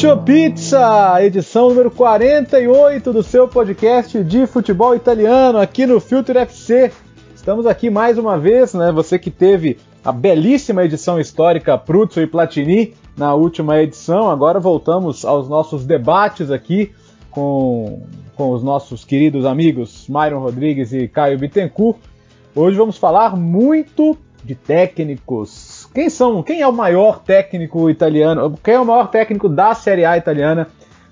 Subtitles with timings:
[0.00, 6.90] Cautio Pizza, edição número 48 do seu podcast de futebol italiano aqui no Filter FC.
[7.36, 8.90] Estamos aqui mais uma vez, né?
[8.92, 15.22] Você que teve a belíssima edição histórica Pruzzo e Platini na última edição, agora voltamos
[15.22, 16.92] aos nossos debates aqui
[17.30, 18.00] com,
[18.34, 21.98] com os nossos queridos amigos Myron Rodrigues e Caio Bittencourt.
[22.54, 26.42] Hoje vamos falar muito de técnicos, quem são?
[26.42, 28.58] Quem é o maior técnico italiano?
[28.62, 30.68] Quem é o maior técnico da Série A italiana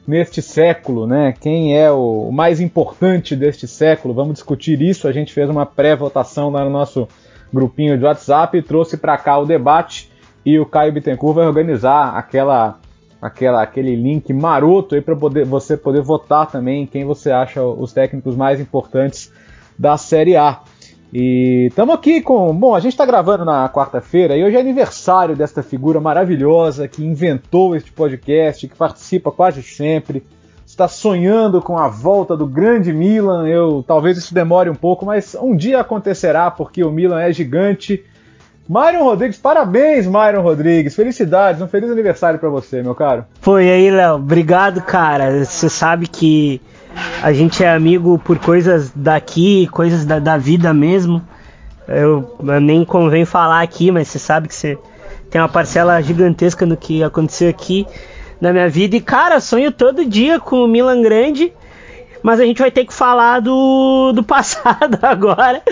[0.06, 1.34] neste século, né?
[1.38, 4.14] Quem é o mais importante deste século?
[4.14, 5.08] Vamos discutir isso.
[5.08, 7.08] A gente fez uma pré-votação lá no nosso
[7.52, 10.10] grupinho de WhatsApp e trouxe para cá o debate
[10.44, 12.78] e o Caio Bittencourt vai organizar aquela
[13.20, 17.92] aquela aquele link maroto aí para poder você poder votar também quem você acha os
[17.92, 19.32] técnicos mais importantes
[19.78, 20.60] da Série A.
[21.12, 22.54] E estamos aqui com.
[22.54, 27.02] Bom, a gente está gravando na quarta-feira e hoje é aniversário desta figura maravilhosa que
[27.02, 30.22] inventou este podcast, que participa quase sempre,
[30.66, 33.48] está sonhando com a volta do grande Milan.
[33.48, 38.04] Eu talvez isso demore um pouco, mas um dia acontecerá porque o Milan é gigante.
[38.68, 40.94] Myron Rodrigues, parabéns, Myron Rodrigues.
[40.94, 43.24] Felicidades, um feliz aniversário para você, meu caro.
[43.40, 44.16] Foi aí, Léo.
[44.16, 45.42] Obrigado, cara.
[45.42, 46.60] Você sabe que
[47.22, 51.22] a gente é amigo por coisas daqui, coisas da, da vida mesmo.
[51.86, 54.78] Eu, eu, nem convém falar aqui, mas você sabe que você
[55.30, 57.86] tem uma parcela gigantesca no que aconteceu aqui
[58.40, 58.96] na minha vida.
[58.96, 61.52] E cara, sonho todo dia com o Milan Grande.
[62.20, 65.62] Mas a gente vai ter que falar do, do passado agora,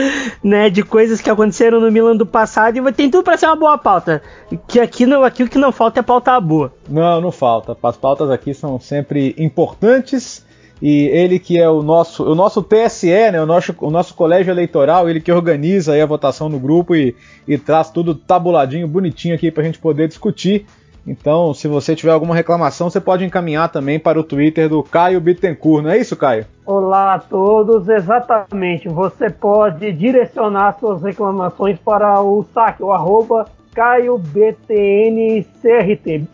[0.42, 0.70] né?
[0.70, 3.76] De coisas que aconteceram no Milan do passado e tem tudo para ser uma boa
[3.76, 4.22] pauta.
[4.69, 6.72] Que aqui, não, aqui o que não falta é pauta boa.
[6.88, 7.76] Não, não falta.
[7.82, 10.46] As pautas aqui são sempre importantes
[10.81, 14.50] e ele que é o nosso, o nosso TSE, né, o, nosso, o nosso colégio
[14.50, 17.14] eleitoral, ele que organiza a votação no grupo e,
[17.48, 20.66] e traz tudo tabuladinho, bonitinho aqui para a gente poder discutir.
[21.06, 25.20] Então, se você tiver alguma reclamação, você pode encaminhar também para o Twitter do Caio
[25.20, 26.47] Bittencourt, não é isso, Caio?
[26.65, 28.88] Olá a todos, exatamente.
[28.88, 34.56] Você pode direcionar suas reclamações para o saque, o arroba CaioBTNCRT,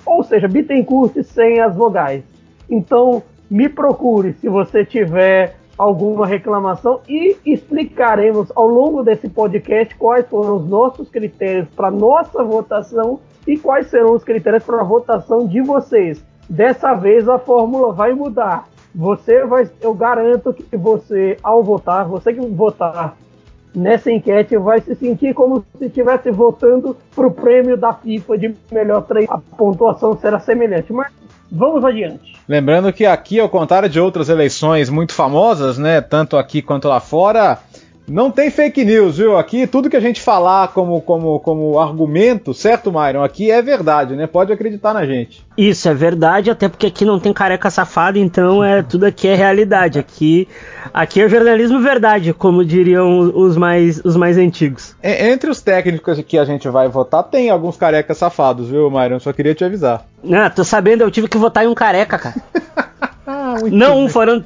[0.06, 2.24] ou seja, Bittencourt sem as vogais.
[2.70, 10.26] Então, me procure se você tiver alguma reclamação e explicaremos ao longo desse podcast quais
[10.26, 15.46] foram os nossos critérios para nossa votação e quais serão os critérios para a votação
[15.46, 16.24] de vocês.
[16.48, 18.66] Dessa vez a fórmula vai mudar.
[18.94, 23.18] Você vai, eu garanto que você, ao votar, você que votar
[23.74, 28.56] nessa enquete vai se sentir como se estivesse votando para o prêmio da FIFA de
[28.70, 29.30] melhor treino.
[29.30, 31.12] A pontuação será semelhante, mas
[31.52, 32.34] vamos adiante.
[32.48, 36.98] Lembrando que aqui, ao contrário de outras eleições muito famosas, né, tanto aqui quanto lá
[36.98, 37.58] fora,
[38.06, 39.36] não tem fake news, viu?
[39.36, 43.22] Aqui tudo que a gente falar como, como, como argumento, certo, Myron?
[43.22, 44.26] Aqui é verdade, né?
[44.26, 45.44] Pode acreditar na gente.
[45.56, 49.34] Isso é verdade, até porque aqui não tem careca safado, então é tudo aqui é
[49.34, 49.98] realidade.
[49.98, 50.48] Aqui,
[50.92, 54.96] aqui é jornalismo verdade, como diriam os mais, os mais antigos.
[55.02, 59.20] Entre os técnicos que a gente vai votar, tem alguns carecas safados, viu, Myron?
[59.20, 60.06] Só queria te avisar.
[60.30, 62.36] Ah, tô sabendo, eu tive que votar em um careca, cara.
[63.26, 64.42] ah, não um, foram.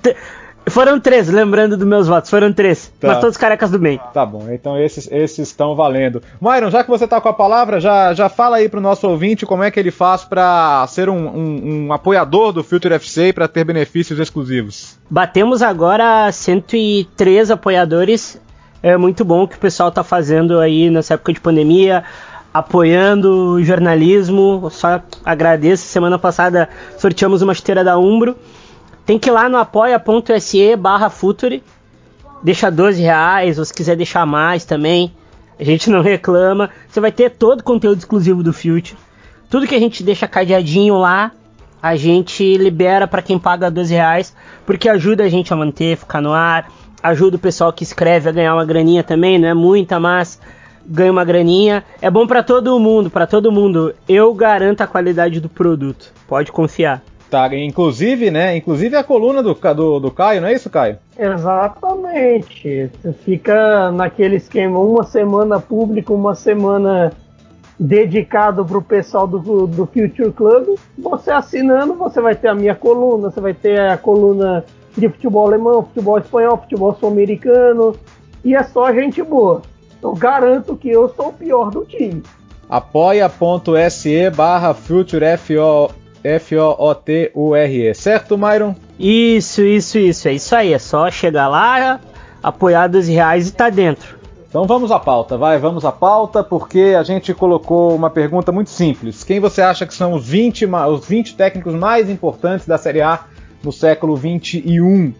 [0.77, 2.93] Foram três, lembrando dos meus votos, foram três.
[3.01, 3.09] Tá.
[3.09, 3.99] Mas todos carecas do bem.
[4.13, 6.23] Tá bom, então esses, esses estão valendo.
[6.39, 9.47] Myron, já que você tá com a palavra, já, já fala aí pro nosso ouvinte
[9.47, 13.33] como é que ele faz para ser um, um, um, apoiador do Filter FC e
[13.33, 14.99] para ter benefícios exclusivos.
[15.09, 18.39] Batemos agora 103 apoiadores.
[18.83, 22.05] É muito bom o que o pessoal tá fazendo aí nessa época de pandemia
[22.53, 24.69] apoiando o jornalismo.
[24.71, 25.85] Só agradeço.
[25.85, 26.69] Semana passada
[26.99, 28.37] sorteamos uma esteira da Umbro.
[29.07, 31.63] Tem que ir lá no apoia.se barra Futuri.
[32.43, 35.15] Deixa 12 reais, ou se quiser deixar mais também.
[35.59, 36.69] A gente não reclama.
[36.89, 38.97] Você vai ter todo o conteúdo exclusivo do Future.
[39.49, 41.31] Tudo que a gente deixa cadeadinho lá,
[41.81, 44.35] a gente libera para quem paga 12 reais,
[44.67, 46.71] porque ajuda a gente a manter, ficar no ar,
[47.01, 50.41] ajuda o pessoal que escreve a ganhar uma graninha também, não é muita, mas
[50.85, 51.85] ganha uma graninha.
[52.03, 53.95] É bom para todo mundo, para todo mundo.
[54.09, 57.03] Eu garanto a qualidade do produto, pode confiar.
[57.31, 58.57] Tá, inclusive, né?
[58.57, 60.99] Inclusive a coluna do, do, do Caio, não é isso, Caio?
[61.19, 62.91] Exatamente.
[63.03, 67.13] Você fica naquele esquema, uma semana público, uma semana
[67.79, 70.79] dedicado para o pessoal do, do Future Club.
[70.99, 74.65] Você assinando, você vai ter a minha coluna, você vai ter a coluna
[74.97, 77.95] de futebol alemão, futebol espanhol, futebol sul-americano,
[78.45, 79.63] e é só gente boa.
[80.03, 82.23] Eu garanto que eu sou o pior do time.
[82.69, 85.25] apoia.se barra Future
[86.23, 88.75] F-O-T-U-R-E, certo, Myron?
[88.99, 90.29] Isso, isso, isso.
[90.29, 90.73] É isso aí.
[90.73, 92.01] É só chegar lá,
[92.43, 94.17] apoiar 12 reais e tá dentro.
[94.49, 98.71] Então vamos à pauta, vai, vamos à pauta, porque a gente colocou uma pergunta muito
[98.71, 99.23] simples.
[99.23, 103.25] Quem você acha que são os 20, os 20 técnicos mais importantes da Série A
[103.63, 105.13] no século 21?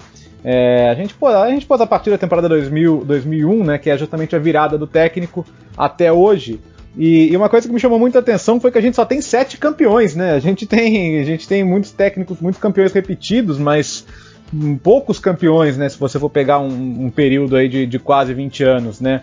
[0.43, 3.91] É, a, gente pôs, a gente pôs a partir da temporada 2000, 2001, né, que
[3.91, 5.45] é justamente a virada do técnico
[5.77, 6.61] até hoje.
[6.97, 9.21] E, e, uma coisa que me chamou muita atenção foi que a gente só tem
[9.21, 10.33] sete campeões, né?
[10.33, 14.07] A gente tem, a gente tem muitos técnicos, muitos campeões repetidos, mas
[14.83, 15.89] poucos campeões, né?
[15.89, 19.23] Se você for pegar um, um período aí de, de, quase 20 anos, né?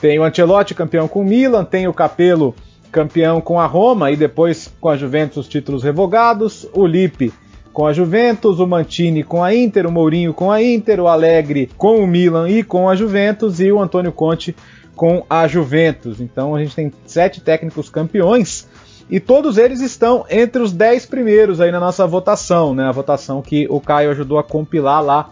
[0.00, 2.54] Tem o Ancelotti campeão com o Milan, tem o Capello
[2.92, 7.32] campeão com a Roma e depois com a Juventus os títulos revogados, o Lipe
[7.72, 11.70] com a Juventus, o Mantini com a Inter, o Mourinho com a Inter, o Alegre
[11.76, 14.54] com o Milan e com a Juventus e o Antônio Conte
[15.00, 16.20] com a Juventus.
[16.20, 18.68] Então a gente tem sete técnicos campeões
[19.08, 22.84] e todos eles estão entre os dez primeiros aí na nossa votação, né?
[22.84, 25.30] A votação que o Caio ajudou a compilar lá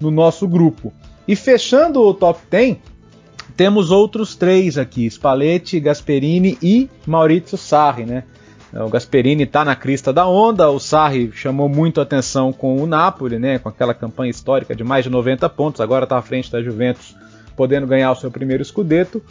[0.00, 0.90] no nosso grupo.
[1.28, 2.78] E fechando o top 10,
[3.54, 8.24] temos outros três aqui: Spalletti, Gasperini e Maurizio Sarri, né?
[8.72, 13.38] O Gasperini está na crista da onda, o Sarri chamou muito atenção com o Napoli,
[13.38, 16.62] né, com aquela campanha histórica de mais de 90 pontos, agora está à frente da
[16.62, 17.16] Juventus
[17.60, 19.22] podendo ganhar o seu primeiro escudeto.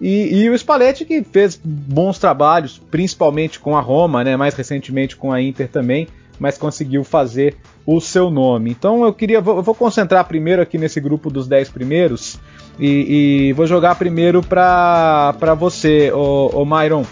[0.00, 5.14] E, e, o Spalletti que fez bons trabalhos, principalmente com a Roma, né, mais recentemente
[5.14, 7.54] com a Inter também, mas conseguiu fazer
[7.86, 8.72] o seu nome.
[8.72, 12.40] Então eu queria, vou, vou concentrar primeiro aqui nesse grupo dos 10 primeiros
[12.76, 17.04] e, e vou jogar primeiro para você, o, o Myron.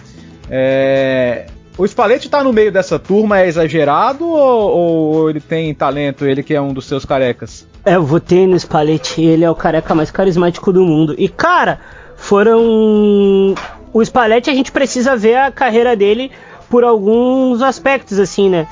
[0.50, 1.46] É,
[1.78, 6.42] o Spalletti tá no meio dessa turma, é exagerado ou, ou, ele tem talento, ele
[6.42, 7.64] que é um dos seus carecas?
[7.84, 11.14] É, votei no Spalletti, ele é o careca mais carismático do mundo.
[11.18, 11.78] E, cara,
[12.16, 13.54] foram.
[13.92, 16.32] O Spalletti, a gente precisa ver a carreira dele
[16.70, 18.66] por alguns aspectos, assim, né?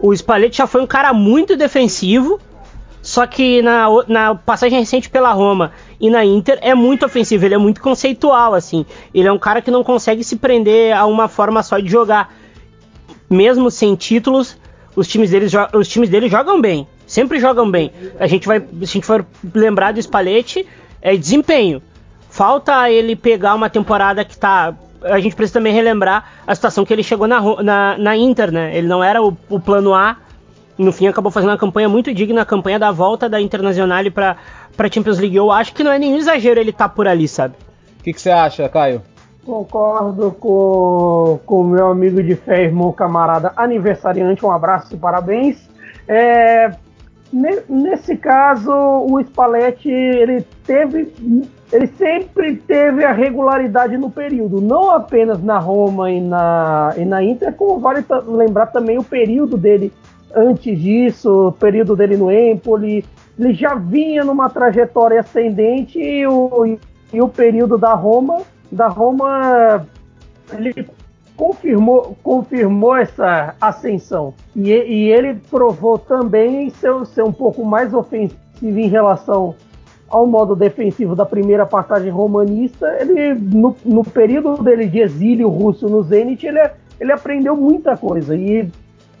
[0.00, 2.40] O Spalletti já foi um cara muito defensivo,
[3.00, 7.54] só que na, na passagem recente pela Roma e na Inter é muito ofensivo, ele
[7.54, 8.84] é muito conceitual, assim.
[9.14, 12.34] Ele é um cara que não consegue se prender a uma forma só de jogar.
[13.30, 14.58] Mesmo sem títulos,
[14.96, 17.92] os times dele, os times dele jogam bem sempre jogam bem.
[18.18, 19.24] A gente vai, se a gente for
[19.54, 20.66] lembrar do Spalletti,
[21.00, 21.80] é desempenho.
[22.28, 24.74] Falta ele pegar uma temporada que tá.
[25.02, 28.76] A gente precisa também relembrar a situação que ele chegou na, na, na Inter, né?
[28.76, 30.16] Ele não era o, o, plano A.
[30.76, 34.36] No fim, acabou fazendo uma campanha muito digna, a campanha da volta da Internacional para
[34.76, 35.34] para Champions League.
[35.34, 37.54] Eu acho que não é nenhum exagero ele estar tá por ali, sabe?
[37.98, 39.02] O que, que você acha, Caio?
[39.44, 44.44] Concordo com o meu amigo de fé, irmão camarada aniversariante.
[44.44, 45.56] Um abraço e parabéns.
[46.06, 46.72] É,
[47.32, 51.12] Nesse caso, o Spalletti ele teve,
[51.72, 57.22] ele sempre teve a regularidade no período, não apenas na Roma e na, e na
[57.22, 59.92] Inter, como vale lembrar também o período dele
[60.34, 63.04] antes disso, o período dele no Empoli.
[63.38, 66.78] Ele já vinha numa trajetória ascendente e o,
[67.12, 69.84] e o período da Roma, da Roma
[70.52, 70.86] ele
[71.36, 74.34] confirmou, confirmou essa ascensão.
[74.54, 79.54] E, e ele provou também ser, ser um pouco mais ofensivo em relação
[80.08, 82.86] ao modo defensivo da primeira passagem romanista.
[83.00, 86.60] Ele, no, no período dele de exílio russo no Zenit, ele,
[86.98, 88.70] ele aprendeu muita coisa e,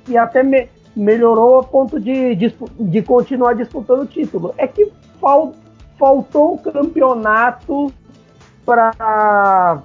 [0.08, 4.54] e até me, melhorou a ponto de, de, de continuar disputando o título.
[4.56, 5.52] É que fal,
[5.98, 7.92] faltou o campeonato
[8.64, 9.82] para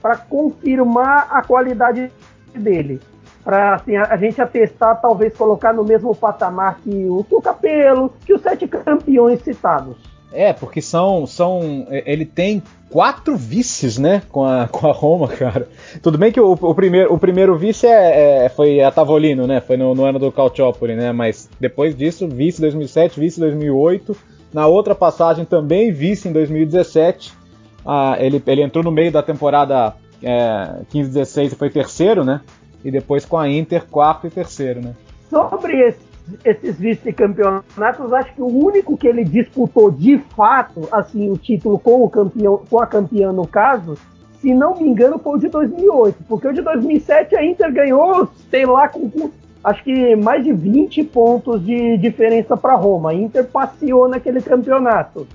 [0.00, 2.10] para confirmar a qualidade
[2.54, 3.00] dele.
[3.44, 7.40] Para assim, a, a, gente atestar, talvez colocar no mesmo patamar que o, que o
[7.40, 9.96] Capelo, que os sete campeões citados.
[10.32, 11.26] É, porque são.
[11.26, 14.22] são ele tem quatro vices, né?
[14.28, 15.68] Com a, com a Roma, cara.
[16.02, 19.60] Tudo bem que o, o primeiro, o primeiro vice é, é, foi a Tavolino, né?
[19.60, 21.10] Foi no, no ano do Calciopoli, né?
[21.12, 24.16] Mas depois disso, vice 2007, vice 2008.
[24.52, 27.39] Na outra passagem também vice em 2017
[27.84, 32.40] ah, ele, ele entrou no meio da temporada é, 15-16 e foi terceiro, né?
[32.84, 34.94] E depois com a Inter, quarto e terceiro, né?
[35.28, 36.00] Sobre esse,
[36.44, 42.02] esses vice-campeonatos, acho que o único que ele disputou de fato, assim, o título com
[42.02, 43.96] o campeão, com a campeã no caso,
[44.40, 48.28] se não me engano, foi o de 2008, porque o de 2007 a Inter ganhou,
[48.50, 49.30] sei lá, com, com
[49.62, 53.10] acho que mais de 20 pontos de diferença para Roma.
[53.10, 55.26] A Inter passeou naquele campeonato.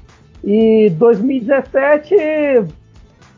[0.43, 2.15] E 2017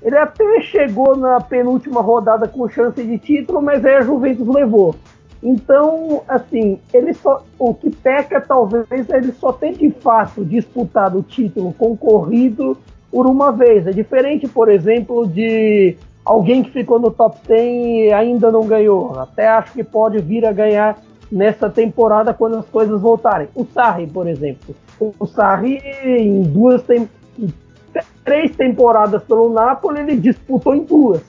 [0.01, 4.95] Ele até chegou na penúltima rodada com chance de título, mas aí a Juventus levou.
[5.41, 11.19] Então, assim, ele só, o que peca talvez é ele só ter de fato disputado
[11.19, 12.77] o título concorrido
[13.11, 13.85] por uma vez.
[13.87, 19.19] É diferente, por exemplo, de alguém que ficou no top 10 e ainda não ganhou.
[19.19, 20.97] Até acho que pode vir a ganhar
[21.31, 23.47] nessa temporada quando as coisas voltarem.
[23.55, 24.75] O Sarri, por exemplo.
[24.99, 27.09] O Sarri, em duas tem...
[28.23, 31.21] três temporadas pelo Napoli, ele disputou em duas.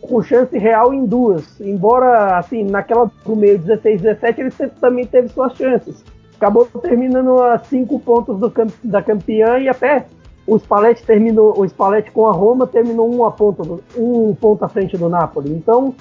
[0.00, 1.60] Com chance real em duas.
[1.60, 6.04] Embora, assim, naquela do meio 16, 17, ele sempre, também teve suas chances.
[6.36, 8.52] Acabou terminando a cinco pontos do,
[8.82, 10.06] da campeã e até
[10.46, 14.96] o Spalletti terminou, o Spalletti com a Roma terminou um, ponto, um ponto à frente
[14.96, 15.52] do Napoli.
[15.52, 15.94] Então,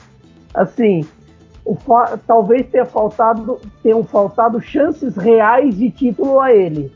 [0.54, 1.06] assim,
[2.26, 6.92] talvez tenha faltado, tenham faltado chances reais de título a ele,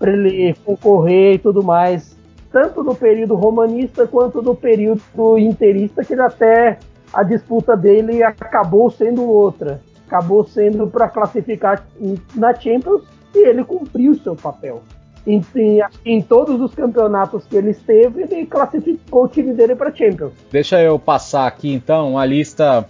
[0.00, 2.16] para ele concorrer e tudo mais,
[2.50, 5.02] tanto no período romanista quanto no período
[5.38, 6.78] interista, que ele até
[7.12, 11.86] a disputa dele acabou sendo outra, acabou sendo para classificar
[12.34, 13.02] na Champions
[13.34, 14.82] e ele cumpriu seu papel.
[15.26, 19.94] Em, em, em, todos os campeonatos que ele esteve, ele classificou o time dele para
[19.94, 20.32] Champions.
[20.50, 22.88] Deixa eu passar aqui então a lista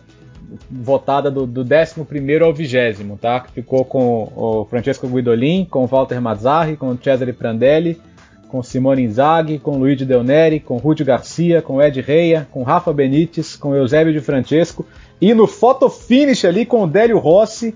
[0.71, 3.41] votada do, do 11 ao 20, tá?
[3.41, 8.01] Que ficou com o Francesco Guidolin, com o Walter Mazzarri, com o Cesare Prandelli,
[8.49, 12.93] com Simone Inzaghi, com Luigi Del Neri, com Rúdio Garcia, com Ed Reia, com Rafa
[12.93, 14.85] Benítez, com Eusébio de Francesco
[15.21, 17.75] e no photo finish ali com o Délio Rossi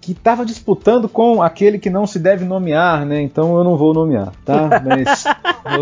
[0.00, 3.20] que estava disputando com aquele que não se deve nomear, né?
[3.20, 4.70] Então eu não vou nomear, tá?
[4.82, 5.24] Mas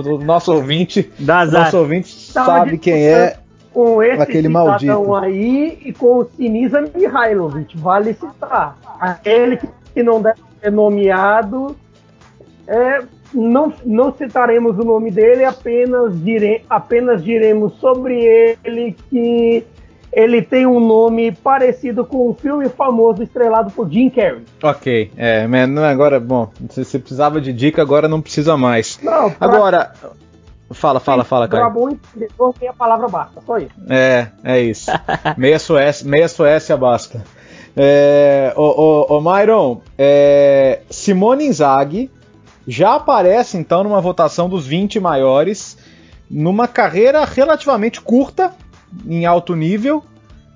[0.05, 1.11] o, o nosso ouvinte,
[1.53, 3.37] nosso ouvinte sabe quem é
[3.77, 8.75] com esse aquele maldito aí e com o Sinisa Mihailovic, vale citar.
[8.99, 9.59] Aquele
[9.93, 11.77] que não deve ser nomeado,
[12.67, 13.03] é,
[13.35, 18.25] não, não citaremos o nome dele, apenas, dire, apenas diremos sobre
[18.65, 19.63] ele que
[20.11, 24.41] ele tem um nome parecido com um filme famoso estrelado por Jim Carrey.
[24.63, 28.57] Ok, é, mas não é agora, bom, se você precisava de dica, agora não precisa
[28.57, 28.99] mais.
[29.03, 29.47] Não, pra...
[29.47, 29.93] Agora,
[30.73, 31.71] Fala, fala, fala, cara.
[31.71, 33.75] bom entendedor, meia palavra basta, só isso.
[33.89, 34.91] É, é isso.
[35.39, 37.25] meia, Suécia, meia Suécia basta.
[37.77, 42.11] É, o, o, o Myron, é, Simone Inzaghi
[42.67, 45.79] já aparece então numa votação dos 20 maiores,
[46.29, 48.53] numa carreira relativamente curta,
[49.07, 50.03] em alto nível,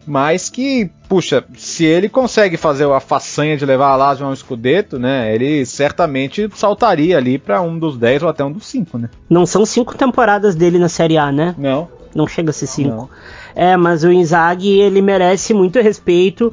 [0.06, 4.32] mas que, puxa, se ele consegue fazer a façanha de levar a Lazio a um
[4.32, 8.98] escudeto, né, ele certamente saltaria ali para um dos 10 ou até um dos 5,
[8.98, 9.10] né?
[9.28, 11.54] Não são cinco temporadas dele na Série A, né?
[11.58, 11.88] Não.
[12.14, 13.08] Não chega a ser 5.
[13.54, 16.52] É, mas o Inzaghi, ele merece muito respeito.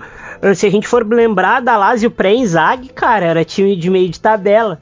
[0.55, 4.79] Se a gente for lembrar da Lazio pré-Inzaghi, cara, era time de meio de tabela.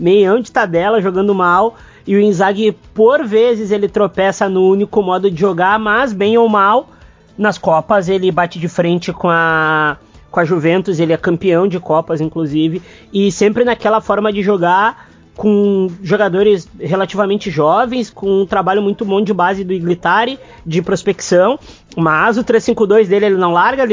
[0.00, 1.76] Meião de tabela, jogando mal.
[2.06, 6.48] E o Inzaghi, por vezes, ele tropeça no único modo de jogar, mas bem ou
[6.48, 6.88] mal,
[7.36, 9.96] nas Copas ele bate de frente com a
[10.30, 15.08] com a Juventus, ele é campeão de Copas inclusive, e sempre naquela forma de jogar
[15.36, 21.58] com jogadores relativamente jovens, com um trabalho muito bom de base do Iglitari, de prospecção,
[21.94, 23.84] mas o 352 dele ele não larga,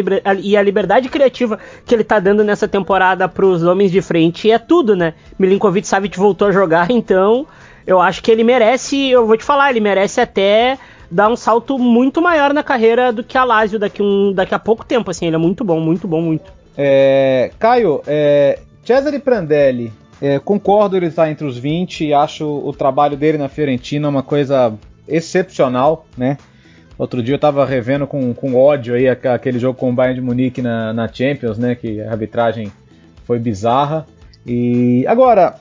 [0.42, 4.50] e a liberdade criativa que ele tá dando nessa temporada para os homens de frente
[4.50, 5.14] é tudo, né?
[5.38, 7.46] Milinkovic Savic voltou a jogar, então
[7.86, 10.78] eu acho que ele merece, eu vou te falar, ele merece até
[11.10, 14.60] dar um salto muito maior na carreira do que a Lazio daqui, um, daqui a
[14.60, 16.52] pouco tempo, assim, ele é muito bom, muito bom, muito.
[16.78, 22.74] É, Caio, é, Cesare Prandelli, é, concordo ele estar entre os 20 e acho o
[22.74, 24.74] trabalho dele na Fiorentina uma coisa
[25.08, 26.38] excepcional, né?
[26.98, 30.26] Outro dia eu estava revendo com, com ódio aí aquele jogo com o Bayern de
[30.26, 31.76] Munique na, na Champions, né?
[31.76, 32.72] Que a arbitragem
[33.26, 34.06] foi bizarra.
[34.46, 35.56] E agora,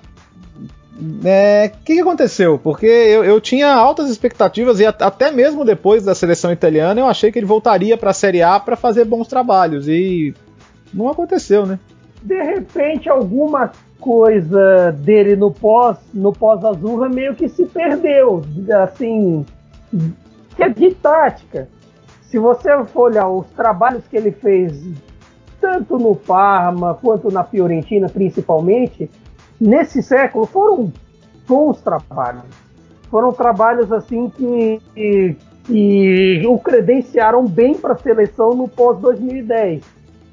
[0.94, 2.58] o é, que, que, aconteceu?
[2.58, 7.32] Porque eu, eu, tinha altas expectativas e até mesmo depois da seleção italiana eu achei
[7.32, 10.34] que ele voltaria para a Série A para fazer bons trabalhos e
[10.92, 11.78] não aconteceu, né?
[12.22, 18.44] De repente alguma coisa dele no pós no pós Azurra meio que se perdeu,
[18.82, 19.46] assim,
[20.54, 21.68] que é de tática.
[22.22, 24.82] Se você for olhar os trabalhos que ele fez
[25.60, 29.08] tanto no Parma quanto na Fiorentina principalmente,
[29.62, 30.92] nesse século foram
[31.46, 32.42] bons trabalhos.
[33.08, 39.82] Foram trabalhos assim que, que, que o credenciaram bem para a seleção no pós-2010.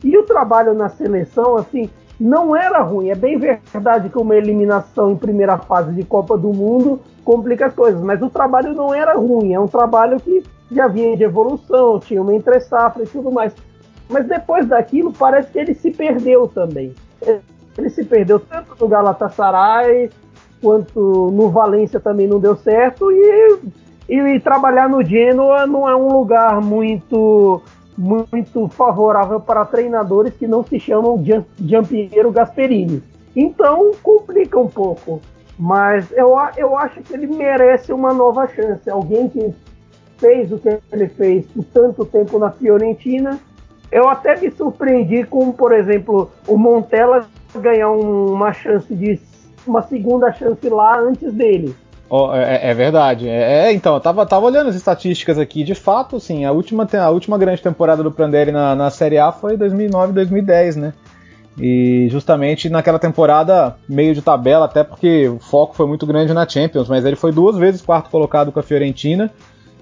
[0.03, 3.09] E o trabalho na seleção, assim, não era ruim.
[3.09, 7.74] É bem verdade que uma eliminação em primeira fase de Copa do Mundo complica as
[7.74, 9.53] coisas, mas o trabalho não era ruim.
[9.53, 13.53] É um trabalho que já vinha de evolução, tinha uma entre-safra e tudo mais.
[14.09, 16.95] Mas depois daquilo, parece que ele se perdeu também.
[17.79, 20.09] Ele se perdeu tanto no Galatasaray
[20.62, 23.57] quanto no Valência também não deu certo e
[24.09, 27.62] E, e, trabalhar no Genoa não é um lugar muito
[27.98, 31.21] muito favorável para treinadores que não se chamam
[31.57, 33.03] Giampiero Gasperini.
[33.36, 35.21] Então complica um pouco.
[35.57, 38.89] Mas eu, eu acho que ele merece uma nova chance.
[38.89, 39.53] Alguém que
[40.17, 43.38] fez o que ele fez por tanto tempo na Fiorentina.
[43.91, 49.20] Eu até me surpreendi com, por exemplo, o Montella ganhar uma chance de
[49.65, 51.75] uma segunda chance lá antes dele.
[52.10, 53.29] Oh, é, é, verdade.
[53.29, 55.63] É, é, então, eu tava, tava olhando as estatísticas aqui.
[55.63, 59.32] De fato, sim, a última, a última grande temporada do Prandelli na, na Série A
[59.32, 60.94] foi 2009 2010, né?
[61.62, 66.48] E justamente naquela temporada, meio de tabela, até porque o foco foi muito grande na
[66.48, 69.29] Champions, mas ele foi duas vezes quarto colocado com a Fiorentina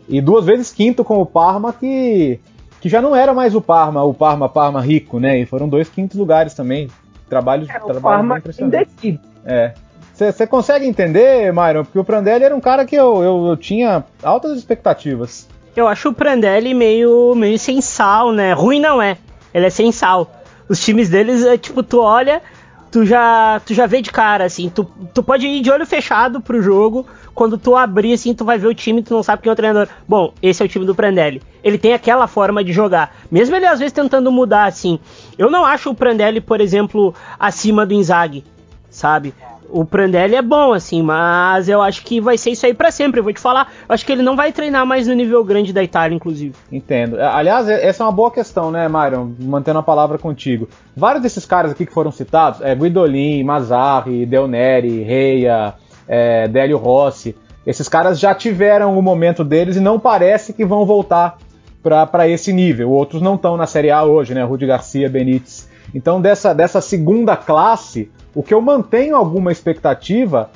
[0.10, 2.40] e duas vezes quinto com o Parma, que,
[2.82, 5.40] que já não era mais o Parma, o Parma, Parma rico, né?
[5.40, 6.90] E foram dois quintos lugares também.
[7.30, 9.74] Trabalhos, é, Parma bem É.
[10.14, 11.84] Você consegue entender, Myron?
[11.84, 15.48] Porque o Prandelli era um cara que eu, eu, eu, tinha altas expectativas.
[15.76, 18.52] Eu acho o Prandelli meio, meio sem sal, né?
[18.52, 19.18] Ruim não é.
[19.54, 20.32] Ele é sem sal.
[20.68, 22.42] Os times deles, é tipo, tu olha,
[22.91, 24.70] tu já, tu já vê de cara, assim.
[24.70, 27.06] Tu, tu pode ir de olho fechado pro jogo.
[27.34, 29.56] Quando tu abrir, assim, tu vai ver o time, tu não sabe quem é o
[29.56, 29.88] treinador.
[30.08, 31.41] Bom, esse é o time do Prandelli.
[31.63, 33.15] Ele tem aquela forma de jogar.
[33.29, 35.00] Mesmo ele, às vezes, tentando mudar, assim.
[35.38, 38.44] Eu não acho o Prandelli, por exemplo, acima do Inzaghi,
[38.89, 39.34] sabe?
[39.70, 43.20] O Prandelli é bom, assim, mas eu acho que vai ser isso aí para sempre.
[43.20, 45.74] Eu vou te falar, eu acho que ele não vai treinar mais no nível grande
[45.74, 46.56] da Itália, inclusive.
[46.72, 47.20] Entendo.
[47.20, 49.32] Aliás, essa é uma boa questão, né, Myron?
[49.40, 50.68] Mantendo a palavra contigo.
[50.96, 55.74] Vários desses caras aqui que foram citados, é, Guidolin, Mazzarri, Del Neri, Reia,
[56.08, 60.86] é, Délio Rossi, esses caras já tiveram o momento deles e não parece que vão
[60.86, 61.38] voltar
[61.84, 62.92] para esse nível.
[62.92, 64.44] Outros não estão na Série A hoje, né?
[64.44, 65.70] Rudi Garcia, Benítez.
[65.94, 70.50] Então, dessa, dessa segunda classe, o que eu mantenho alguma expectativa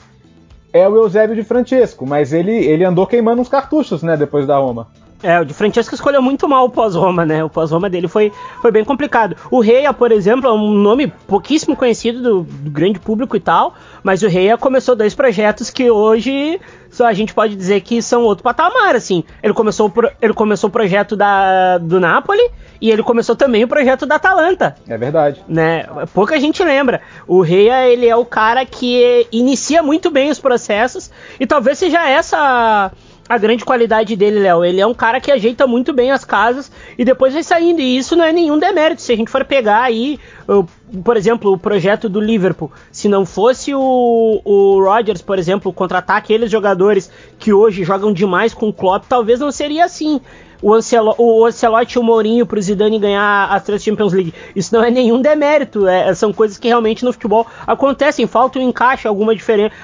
[0.74, 4.58] é o Eusébio de Francesco, mas ele, ele andou queimando uns cartuchos, né, depois da
[4.58, 4.88] Roma.
[5.24, 7.44] É, o de Francesco escolheu muito mal o pós-Roma, né?
[7.44, 9.36] O pós-Roma dele foi, foi bem complicado.
[9.51, 13.75] O Reia, por exemplo, é um nome pouquíssimo conhecido do, do, grande público e tal,
[14.03, 18.24] mas o Reia começou dois projetos que hoje só a gente pode dizer que são
[18.24, 19.24] outro patamar, assim.
[19.42, 22.50] Ele começou, ele começou o projeto da, do Napoli
[22.81, 24.75] e ele começou também o projeto da Atalanta.
[24.88, 25.42] É verdade.
[25.48, 25.86] Né?
[26.14, 27.01] Pouca gente lembra.
[27.27, 32.10] O Reia, ele é o cara que inicia muito bem os processos e talvez seja
[32.10, 32.92] essa
[33.31, 34.65] a grande qualidade dele, Léo.
[34.65, 37.79] Ele é um cara que ajeita muito bem as casas e depois vai saindo.
[37.79, 39.01] E isso não é nenhum demérito.
[39.01, 40.20] Se a gente for pegar aí,
[41.01, 46.17] por exemplo, o projeto do Liverpool, se não fosse o, o Rodgers, por exemplo, contratar
[46.17, 50.20] aqueles jogadores que hoje jogam demais com o Klopp, talvez não seria assim
[50.61, 54.33] o, Ancelo, o Ancelotti e o Mourinho pro Zidane ganhar as três Champions League.
[54.55, 58.27] Isso não é nenhum demérito, é, são coisas que realmente no futebol acontecem.
[58.27, 59.33] Falta um encaixe, alguma,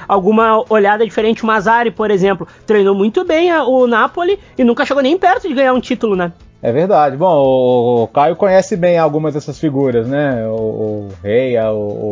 [0.07, 1.43] alguma olhada diferente.
[1.43, 5.47] O Mazzari, por exemplo, treinou muito bem a, o Napoli e nunca chegou nem perto
[5.47, 6.31] de ganhar um título, né?
[6.61, 7.15] É verdade.
[7.15, 10.47] Bom, o, o Caio conhece bem algumas dessas figuras, né?
[10.47, 12.11] O, o Reia, o, o,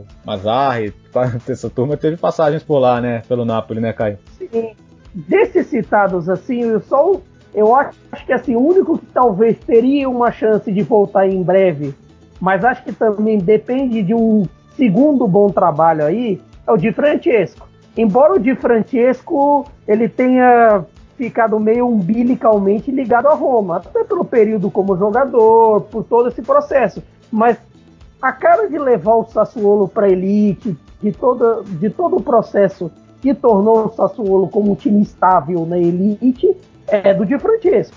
[0.00, 0.94] o Mazzarri,
[1.48, 3.22] essa turma teve passagens por lá, né?
[3.28, 4.18] Pelo Napoli, né, Caio?
[4.38, 4.72] Sim.
[5.12, 7.20] Desses citados assim, só
[7.54, 11.94] eu acho que assim, o único que talvez teria uma chance de voltar em breve,
[12.40, 14.44] mas acho que também depende de um
[14.76, 17.68] segundo bom trabalho aí, é o Di Francesco.
[17.96, 20.84] Embora o Di Francesco ele tenha
[21.16, 27.02] ficado meio umbilicalmente ligado a Roma, até pelo período como jogador, por todo esse processo,
[27.30, 27.56] mas
[28.20, 31.14] a cara de levar o Sassuolo para elite, de
[31.78, 32.90] de todo o processo
[33.20, 36.56] que tornou o Sassuolo como um time estável na elite,
[36.88, 37.96] é do Di Francesco.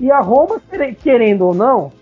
[0.00, 0.60] E a Roma,
[1.02, 1.92] querendo ou não,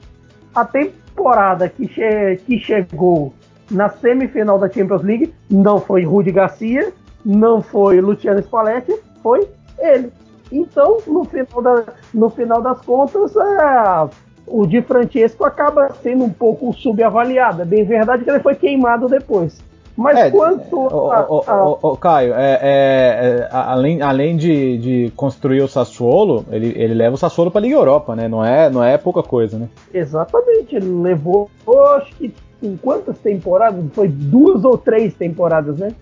[0.54, 3.32] a temporada que, che que chegou
[3.70, 6.92] na semifinal da Champions League não foi Rudi Garcia,
[7.24, 10.12] não foi Luciano Spalletti, foi ele.
[10.52, 14.08] Então, no final, da, no final das contas, é,
[14.46, 17.62] o Di Francesco acaba sendo um pouco subavaliado.
[17.62, 19.63] É bem verdade que ele foi queimado depois.
[19.96, 20.76] Mas é, quanto.
[20.76, 25.68] O, a, o, o, o, Caio, é, é, é, além, além de, de construir o
[25.68, 28.26] Sassuolo, ele, ele leva o Sassuolo para a Liga Europa, né?
[28.26, 29.68] Não é, não é pouca coisa, né?
[29.92, 31.48] Exatamente, ele levou,
[31.96, 33.84] acho que em quantas temporadas?
[33.92, 35.92] Foi duas ou três temporadas, né?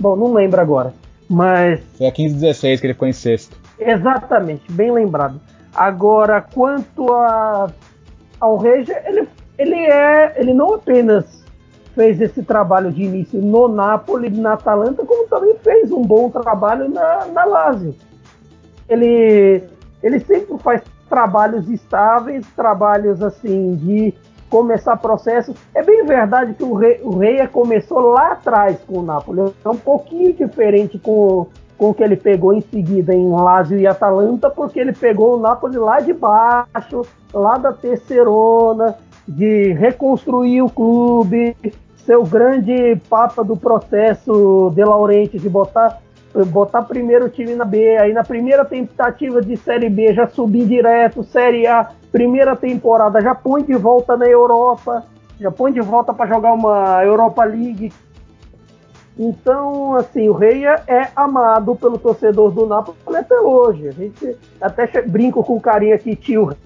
[0.00, 0.92] Bom, não lembro agora.
[1.28, 1.80] Mas.
[1.96, 3.56] Foi a 15 16 que ele ficou em sexto.
[3.78, 5.40] Exatamente, bem lembrado.
[5.74, 7.70] Agora, quanto a,
[8.40, 10.34] ao Reja, ele, ele é.
[10.36, 11.44] Ele não apenas
[11.98, 16.88] fez esse trabalho de início no Napoli, na Atalanta, como também fez um bom trabalho
[16.88, 17.92] na, na Lazio.
[18.88, 19.64] Ele,
[20.00, 20.80] ele sempre faz
[21.10, 24.14] trabalhos estáveis, trabalhos assim de
[24.48, 25.52] começar processo.
[25.74, 26.70] É bem verdade que o,
[27.02, 29.52] o Reia começou lá atrás com o Napoli.
[29.64, 33.88] É um pouquinho diferente com, com o que ele pegou em seguida em Lazio e
[33.88, 37.02] Atalanta, porque ele pegou o Napoli lá de baixo,
[37.34, 38.94] lá da terceirona,
[39.26, 41.56] de reconstruir o clube,
[42.08, 46.00] ser o grande papa do processo de Laurenti, de botar,
[46.46, 50.66] botar primeiro o time na B, aí na primeira tentativa de Série B já subir
[50.66, 55.04] direto, Série A, primeira temporada já põe de volta na Europa,
[55.38, 57.92] já põe de volta para jogar uma Europa League.
[59.18, 63.86] Então, assim, o Reia é amado pelo torcedor do Napoli até hoje.
[63.86, 66.56] A gente até brinca com carinho aqui, tio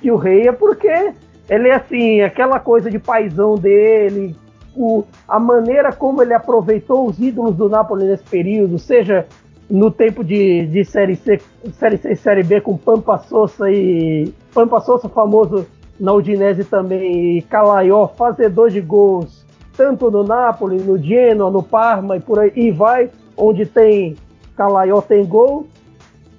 [0.00, 1.12] tio Reia, porque
[1.48, 4.36] ele é assim, aquela coisa de paisão dele,
[4.76, 9.26] o, a maneira como ele aproveitou os ídolos do Napoli nesse período, seja
[9.68, 11.40] no tempo de, de série C,
[11.72, 15.66] série C e série B com Pampa Sossa e Pampa Sossa famoso
[15.98, 19.44] na Udinese também, e Calaió, fazedor de gols,
[19.76, 24.16] tanto no Napoli, no Genoa, no Parma e por aí e vai, onde tem
[24.56, 25.66] Calaió tem gol.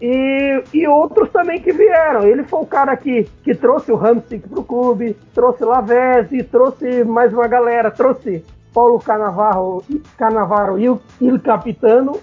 [0.02, 2.24] E, e outros também que vieram.
[2.24, 7.04] Ele foi o cara que, que trouxe o Hamsik para o clube, trouxe Lavezzi, trouxe
[7.04, 9.84] mais uma galera, trouxe Paulo Canavaro,
[10.18, 12.20] Canavaro e o Capitano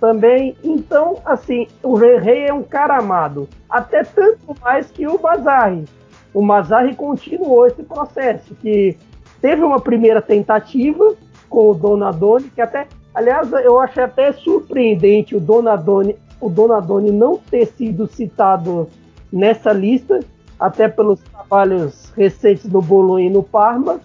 [0.00, 0.56] também.
[0.62, 3.48] Então, assim, o Rei Rei é um cara amado.
[3.68, 5.84] Até tanto mais que o Bazarri
[6.32, 8.96] o Mazzarri continuou esse processo, que
[9.40, 11.14] teve uma primeira tentativa
[11.48, 17.36] com o Donadoni, que até, aliás, eu achei até surpreendente o Donadoni, o Donadoni não
[17.36, 18.88] ter sido citado
[19.32, 20.20] nessa lista,
[20.58, 24.00] até pelos trabalhos recentes no Bolonha e no Parma.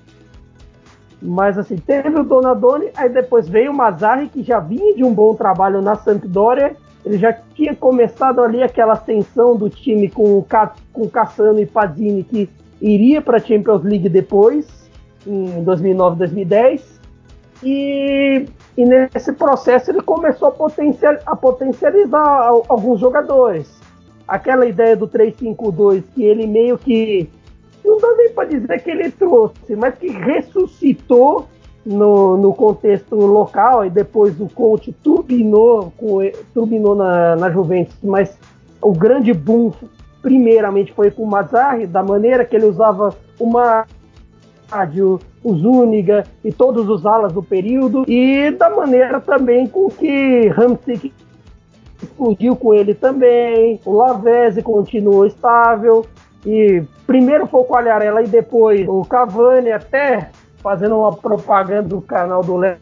[1.22, 5.14] Mas assim, teve o Donadoni, aí depois veio o Mazzarri, que já vinha de um
[5.14, 10.44] bom trabalho na Sampdoria, ele já tinha começado ali aquela ascensão do time com,
[10.92, 12.50] com Cassano e Padini, que
[12.82, 14.90] iria para a Champions League depois,
[15.26, 17.00] em 2009, 2010.
[17.64, 23.80] E, e nesse processo ele começou a, potencial, a potencializar alguns jogadores.
[24.28, 27.30] Aquela ideia do 3-5-2 que ele meio que.
[27.84, 31.48] Não dá nem para dizer que ele trouxe, mas que ressuscitou
[31.86, 35.94] no, no contexto local, e depois o coach turbinou,
[36.54, 38.36] turbinou na, na Juventus, mas
[38.82, 39.72] o grande boom,
[40.22, 43.86] primeiramente, foi com o Mazzarri, da maneira que ele usava uma
[44.70, 50.48] rádio, o Zúñiga e todos os alas do período, e da maneira também com que
[50.50, 51.14] Ramsey
[52.02, 56.06] explodiu com ele também, o Lavezzi continuou estável,
[56.46, 62.42] e primeiro foi o Quagliarella e depois o Cavani, até fazendo uma propaganda do canal
[62.42, 62.78] do Léo.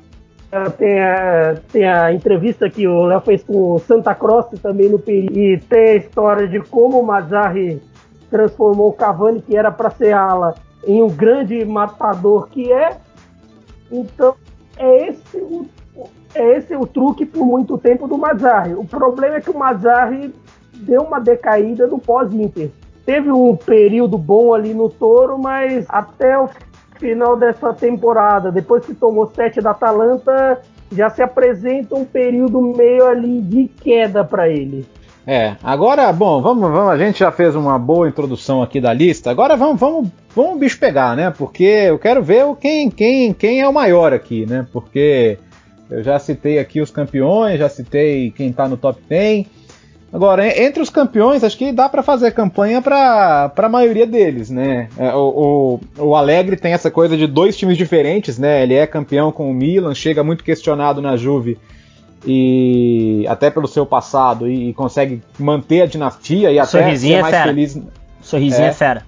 [0.78, 5.00] Tem a, tem a entrevista que o Léo fez com o Santa Cross também no
[5.00, 5.36] período.
[5.36, 7.82] E tem a história de como o Mazzarri
[8.30, 10.54] transformou o Cavani, que era para ser ala,
[10.86, 12.98] em um grande matador que é.
[13.92, 14.36] Então,
[14.78, 15.68] é esse o,
[16.34, 18.74] é esse o truque por muito tempo do Mazzarri.
[18.74, 20.34] O problema é que o Mazzarri
[20.74, 22.72] deu uma decaída no pós-Inter.
[23.06, 26.50] Teve um período bom ali no Toro, mas até o
[26.98, 33.06] final dessa temporada, depois que tomou sete da Atalanta, já se apresenta um período meio
[33.06, 34.88] ali de queda para ele.
[35.26, 39.32] É, agora, bom, vamos, vamos, a gente já fez uma boa introdução aqui da lista.
[39.32, 41.32] Agora vamos, vamos, vamos bicho pegar, né?
[41.32, 44.68] Porque eu quero ver quem, quem, quem é o maior aqui, né?
[44.74, 45.38] Porque
[45.90, 49.46] eu já citei aqui os campeões, já citei quem tá no top 10.
[50.12, 54.90] Agora, entre os campeões, acho que dá para fazer campanha para a maioria deles, né?
[54.98, 58.62] É, o, o, o, Alegre tem essa coisa de dois times diferentes, né?
[58.62, 61.58] Ele é campeão com o Milan, chega muito questionado na Juve
[62.26, 67.22] e até pelo seu passado e, e consegue manter a dinastia e até ser é
[67.22, 67.48] mais fera.
[67.48, 67.80] feliz.
[68.22, 69.04] Sorrisinho é, é fera.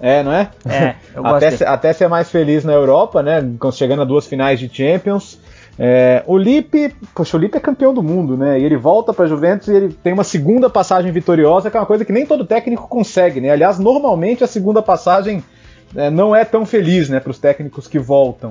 [0.00, 0.50] É, não é?
[0.68, 1.62] É, eu até, gosto.
[1.62, 3.42] até ser mais feliz na Europa, né?
[3.72, 5.38] Chegando a duas finais de Champions.
[5.78, 8.60] É, o Lipe, poxa, o Lipe é campeão do mundo, né?
[8.60, 11.80] E ele volta para a Juventus e ele tem uma segunda passagem vitoriosa, que é
[11.80, 13.50] uma coisa que nem todo técnico consegue, né?
[13.50, 15.42] Aliás, normalmente a segunda passagem
[15.96, 18.50] é, não é tão feliz, né, para os técnicos que voltam.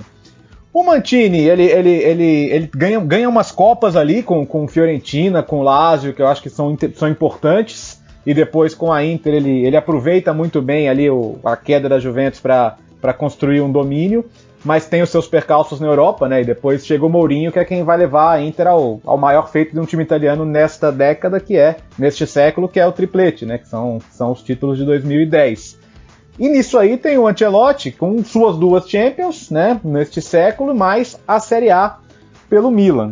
[0.74, 5.62] O Mantini, ele, ele, ele, ele ganha, ganha umas copas ali com, com Fiorentina, com
[5.62, 8.02] Lazio, que eu acho que são, são importantes.
[8.26, 12.00] E depois com a Inter, ele, ele aproveita muito bem ali o, a queda da
[12.00, 14.26] Juventus para construir um domínio
[14.64, 16.42] mas tem os seus percalços na Europa, né?
[16.42, 19.50] E depois chega o Mourinho, que é quem vai levar a Inter ao, ao maior
[19.50, 23.46] feito de um time italiano nesta década, que é, neste século, que é o triplete,
[23.46, 23.58] né?
[23.58, 25.83] Que são, são os títulos de 2010.
[26.38, 29.80] E nisso aí tem o Ancelotti com suas duas Champions, né?
[29.84, 31.98] Neste século, mais a Série A
[32.50, 33.12] pelo Milan.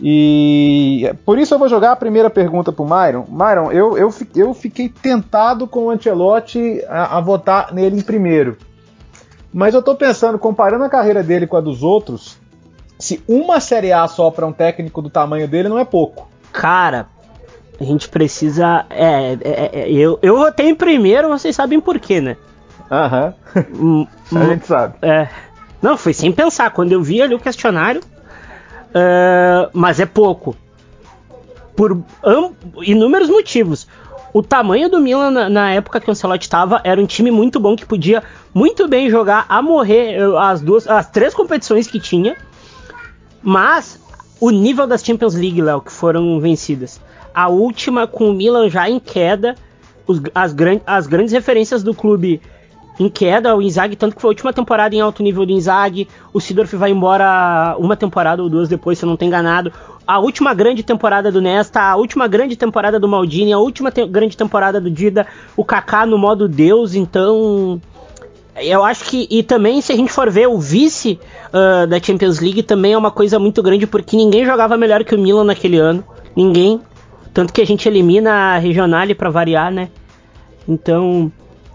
[0.00, 3.24] E por isso eu vou jogar a primeira pergunta para o Myron.
[3.28, 8.56] Myron, eu, eu, eu fiquei tentado com o Ancelotti a, a votar nele em primeiro.
[9.52, 12.38] Mas eu tô pensando, comparando a carreira dele com a dos outros,
[12.98, 16.28] se uma Série A só para um técnico do tamanho dele não é pouco.
[16.52, 17.08] Cara,
[17.80, 18.84] a gente precisa.
[18.90, 22.36] É, é, é, eu, eu votei em primeiro, vocês sabem por quê, né?
[22.90, 23.34] Aham.
[23.74, 24.06] Uhum.
[24.34, 24.94] a gente sabe.
[25.02, 25.28] É.
[25.80, 26.70] Não, foi sem pensar.
[26.70, 28.00] Quando eu vi ali o questionário.
[28.88, 30.56] Uh, mas é pouco.
[31.76, 32.02] Por
[32.82, 33.86] inúmeros motivos.
[34.32, 37.58] O tamanho do Milan na, na época que o Ancelotti estava era um time muito
[37.58, 38.22] bom que podia
[38.52, 42.36] muito bem jogar a morrer as duas, as três competições que tinha.
[43.42, 44.00] Mas
[44.40, 47.00] o nível das Champions League, Léo, que foram vencidas.
[47.34, 49.54] A última com o Milan já em queda,
[50.06, 52.40] os, as, gran, as grandes referências do clube
[52.98, 56.08] em queda, o Inzaghi, tanto que foi a última temporada em alto nível do Inzaghi,
[56.32, 59.72] o Sidorf vai embora uma temporada ou duas depois, se eu não tenho enganado,
[60.06, 64.06] a última grande temporada do Nesta, a última grande temporada do Maldini, a última te
[64.06, 67.80] grande temporada do Dida, o Kaká no modo Deus, então
[68.56, 71.20] eu acho que, e também se a gente for ver o vice
[71.52, 75.14] uh, da Champions League também é uma coisa muito grande porque ninguém jogava melhor que
[75.14, 76.80] o Milan naquele ano, ninguém,
[77.32, 79.90] tanto que a gente elimina a Regionale para variar, né?
[80.66, 81.30] Então,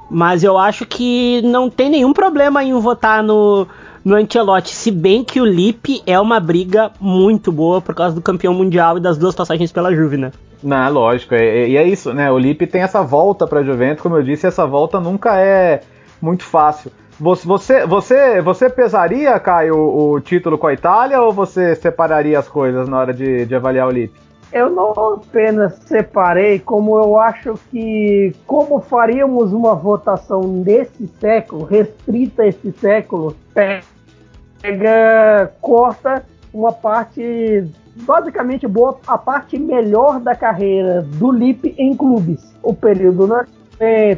[0.09, 3.67] mas eu acho que não tem nenhum problema em votar no,
[4.03, 8.21] no Ancelotti, se bem que o Lipe é uma briga muito boa por causa do
[8.21, 10.31] campeão mundial e das duas passagens pela Juve, né?
[10.61, 12.31] Não, lógico, e é, é, isso, né?
[12.31, 15.81] O Lipe tem essa volta para Juventus, como eu disse, essa volta nunca é
[16.21, 16.91] muito fácil.
[17.19, 22.89] Você, você, você pesaria, Caio, o, título com a Itália ou você separaria as coisas
[22.89, 24.19] na hora de, de avaliar o Lipe?
[24.53, 32.43] Eu não apenas separei, como eu acho que, como faríamos uma votação nesse século, restrita
[32.43, 41.31] a esse século, pega, corta uma parte basicamente boa, a parte melhor da carreira do
[41.31, 42.55] Lipe em clubes.
[42.61, 43.47] O período na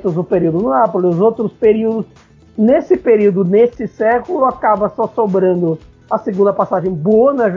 [0.03, 2.05] o período no Napoli, os outros períodos.
[2.57, 7.49] Nesse período, nesse século, acaba só sobrando a segunda passagem boa na,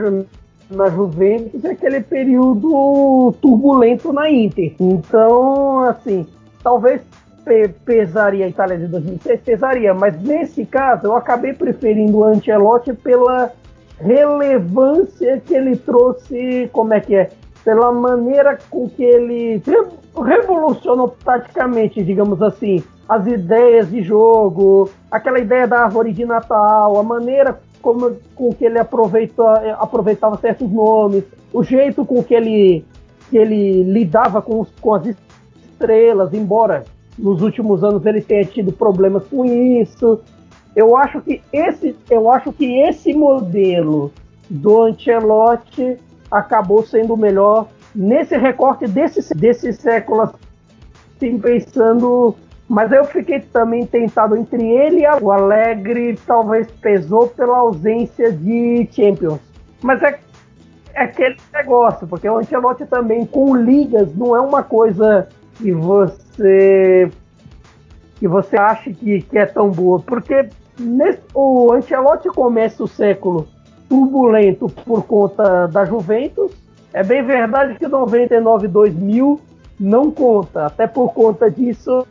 [0.69, 4.73] na Juventus e aquele período turbulento na Inter.
[4.79, 6.27] Então, assim,
[6.63, 7.01] talvez
[7.83, 13.51] pesaria a Itália de 2006, pesaria, mas nesse caso eu acabei preferindo o Ancelotti pela
[13.99, 17.29] relevância que ele trouxe, como é que é?
[17.63, 19.61] Pela maneira com que ele
[20.15, 27.03] revolucionou taticamente, digamos assim, as ideias de jogo, aquela ideia da árvore de Natal, a
[27.03, 29.43] maneira como, com que ele aproveita,
[29.79, 32.85] aproveitava certos nomes, o jeito com que ele,
[33.29, 35.05] que ele lidava com, os, com as
[35.55, 36.85] estrelas, embora
[37.17, 40.19] nos últimos anos ele tenha tido problemas com isso.
[40.75, 44.11] Eu acho que esse, eu acho que esse modelo
[44.49, 45.97] do Ancelotti
[46.31, 52.35] acabou sendo o melhor nesse recorte desse, desse século, assim, pensando.
[52.69, 58.87] Mas eu fiquei também tentado entre ele e o Alegre, talvez pesou pela ausência de
[58.91, 59.39] Champions.
[59.81, 60.19] Mas é,
[60.93, 67.09] é aquele negócio, porque o Ancelotti também com ligas não é uma coisa que você
[68.17, 73.47] que você acha que, que é tão boa, porque nesse, o Ancelotti começa o século
[73.87, 76.51] turbulento por conta da Juventus,
[76.93, 79.39] é bem verdade que 99 2000
[79.79, 80.65] não conta.
[80.65, 82.05] Até por conta disso,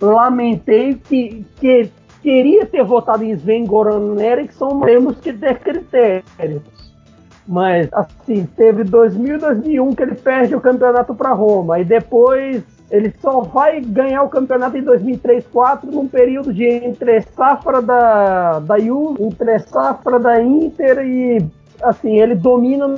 [0.00, 1.90] lamentei que, que
[2.22, 6.62] queria ter votado em Sven Goran Eriksson, temos que ter critérios.
[7.46, 11.80] Mas, assim, teve 2000 2001 que ele perde o campeonato para Roma.
[11.80, 17.22] E depois ele só vai ganhar o campeonato em 2003 2004 num período de entre
[17.22, 21.44] safra da, da Juve, entre safra da Inter e,
[21.82, 22.96] assim, ele domina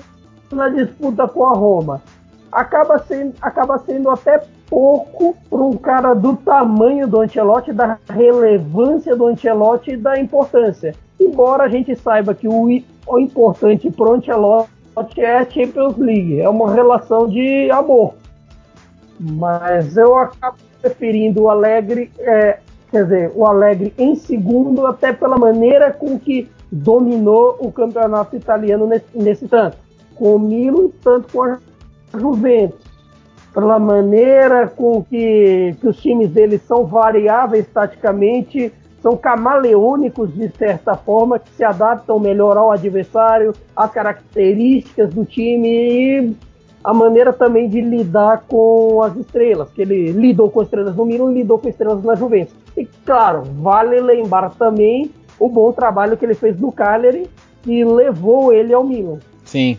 [0.50, 2.02] na disputa com a Roma.
[2.50, 9.14] Acaba sendo, acaba sendo até pouco para um cara do tamanho do Ancelotti, da relevância
[9.14, 10.94] do Ancelotti e da importância.
[11.20, 12.68] Embora a gente saiba que o,
[13.06, 14.70] o importante para o Ancelotti
[15.18, 18.14] é a Champions League, é uma relação de amor.
[19.20, 22.58] Mas eu acabo preferindo o Alegre, é,
[22.90, 28.86] quer dizer, o Alegre em segundo, até pela maneira com que dominou o campeonato italiano
[28.86, 29.76] nesse, nesse tanto
[30.14, 31.58] com o Milan, tanto com a
[32.18, 32.91] Juventus.
[33.52, 40.96] Pela maneira com que, que os times deles são variáveis taticamente, são camaleônicos de certa
[40.96, 46.36] forma, que se adaptam melhor ao adversário, às características do time e
[46.84, 51.32] a maneira também de lidar com as estrelas, que ele lidou com estrelas no Milan,
[51.32, 52.54] lidou com estrelas na Juventus.
[52.76, 57.28] E claro, vale lembrar também o bom trabalho que ele fez no Cagliari,
[57.62, 59.18] que levou ele ao Milan.
[59.44, 59.78] Sim,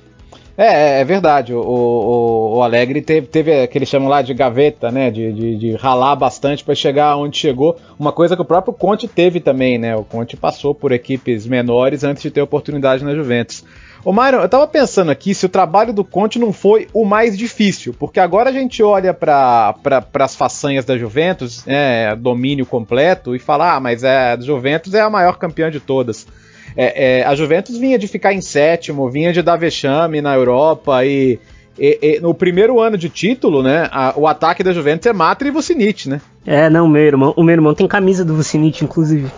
[0.58, 1.54] É, é, é verdade.
[1.54, 5.10] O, o, o Alegre teve, teve aquele chamam lá de gaveta, né?
[5.10, 7.78] De, de, de ralar bastante para chegar onde chegou.
[7.98, 9.96] Uma coisa que o próprio Conte teve também, né?
[9.96, 13.64] O Conte passou por equipes menores antes de ter oportunidade na Juventus.
[14.06, 17.38] Ô Myron, eu tava pensando aqui se o trabalho do Conte não foi o mais
[17.38, 19.74] difícil, porque agora a gente olha para
[20.20, 25.00] as façanhas da Juventus, é, domínio completo, e fala, ah, mas é, a Juventus é
[25.00, 26.28] a maior campeã de todas.
[26.76, 31.06] É, é, a Juventus vinha de ficar em sétimo, vinha de dar vexame na Europa
[31.06, 31.40] e,
[31.78, 35.48] e, e no primeiro ano de título, né, a, o ataque da Juventus é Matra
[35.48, 36.22] e Vucinic, né?
[36.46, 39.32] É, não, meu irmão, o meu irmão tem camisa do Vucinic, inclusive.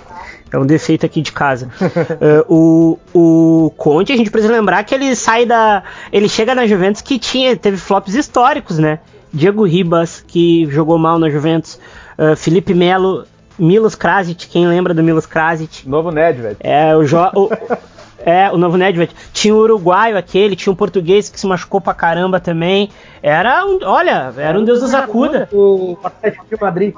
[0.51, 1.69] É um defeito aqui de casa.
[1.81, 5.83] uh, o, o Conte, a gente precisa lembrar que ele sai da.
[6.13, 8.99] Ele chega na Juventus que tinha, teve flops históricos, né?
[9.33, 11.79] Diego Ribas, que jogou mal na Juventus.
[12.17, 13.25] Uh, Felipe Melo
[13.57, 15.87] Milos Krasic, quem lembra do Milos Krasic?
[15.87, 16.57] Novo Nedved.
[16.59, 17.49] É, o, jo o
[18.25, 19.15] É, o novo Nedved.
[19.31, 22.89] Tinha o uruguaio aquele, tinha um português que se machucou pra caramba também.
[23.21, 25.47] Era um, olha, era um deus nos acuda.
[25.53, 26.95] O Atlético de Madrid.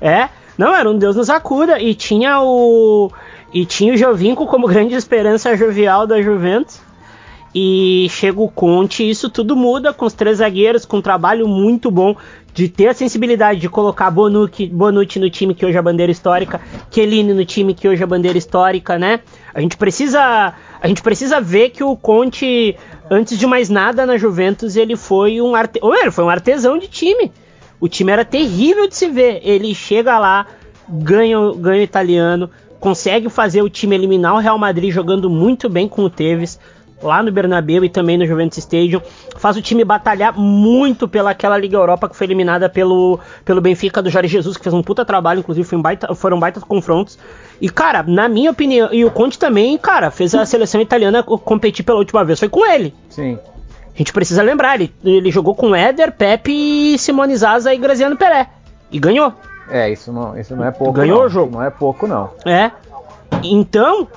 [0.00, 1.80] É, não, era um deus nos acuda.
[1.80, 3.10] E tinha o
[3.52, 6.80] e tinha o Jovinco como grande esperança jovial da Juventus.
[7.54, 11.46] E chega o Conte, e isso tudo muda com os três zagueiros, com um trabalho
[11.46, 12.16] muito bom
[12.54, 16.60] de ter a sensibilidade de colocar Bonucci, Bonucci no time que hoje é bandeira histórica,
[16.90, 19.20] Chiellini no time que hoje é bandeira histórica, né?
[19.54, 22.76] A gente precisa a gente precisa ver que o Conte,
[23.10, 25.78] antes de mais nada na Juventus, ele foi um arte...
[25.80, 27.30] Ele foi um artesão de time.
[27.78, 29.40] O time era terrível de se ver.
[29.44, 30.44] Ele chega lá,
[30.88, 35.86] ganha, ganha o italiano, consegue fazer o time eliminar o Real Madrid jogando muito bem
[35.86, 36.58] com o Tevez
[37.02, 39.00] lá no Bernabéu e também no Juventus Stadium.
[39.36, 44.10] Faz o time batalhar muito pelaquela Liga Europa que foi eliminada pelo, pelo Benfica do
[44.10, 47.18] Jorge Jesus, que fez um puta trabalho, inclusive foi um baita, foram baitas confrontos.
[47.60, 51.84] E, cara, na minha opinião, e o Conte também, cara, fez a seleção italiana competir
[51.84, 52.94] pela última vez, foi com ele.
[53.08, 53.38] Sim.
[53.94, 58.48] A gente precisa lembrar, ele, ele jogou com Éder, Pepe, Simone Zaza e Graziano Pelé.
[58.90, 59.32] E ganhou.
[59.70, 60.92] É, isso não, isso não é pouco.
[60.92, 61.26] Ganhou não.
[61.26, 61.52] o jogo.
[61.52, 62.30] Não é pouco, não.
[62.44, 62.70] É.
[63.42, 64.08] Então,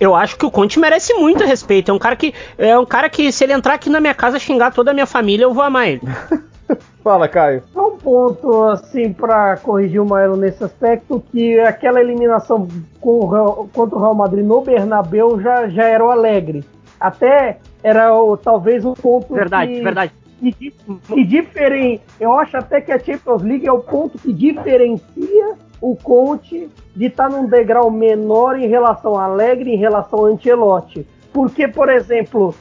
[0.00, 1.90] eu acho que o Conte merece muito respeito.
[1.90, 4.38] É um cara que é um cara que se ele entrar aqui na minha casa
[4.38, 6.02] xingar toda a minha família, eu vou amar ele.
[7.02, 7.62] Fala, Caio.
[7.74, 12.68] Um ponto assim para corrigir o Maelo nesse aspecto que aquela eliminação
[13.00, 16.64] com o, contra o Real Madrid no Bernabéu já já era o alegre.
[17.00, 20.12] Até era o, talvez um ponto verdade, que, verdade.
[20.40, 25.56] Que, que diferen, eu acho até que a Champions League é o ponto que diferencia
[25.80, 30.28] o Conte de estar tá num degrau menor em relação a Alegre, em relação a
[30.28, 31.06] Ancelotti.
[31.32, 32.54] Porque, por exemplo,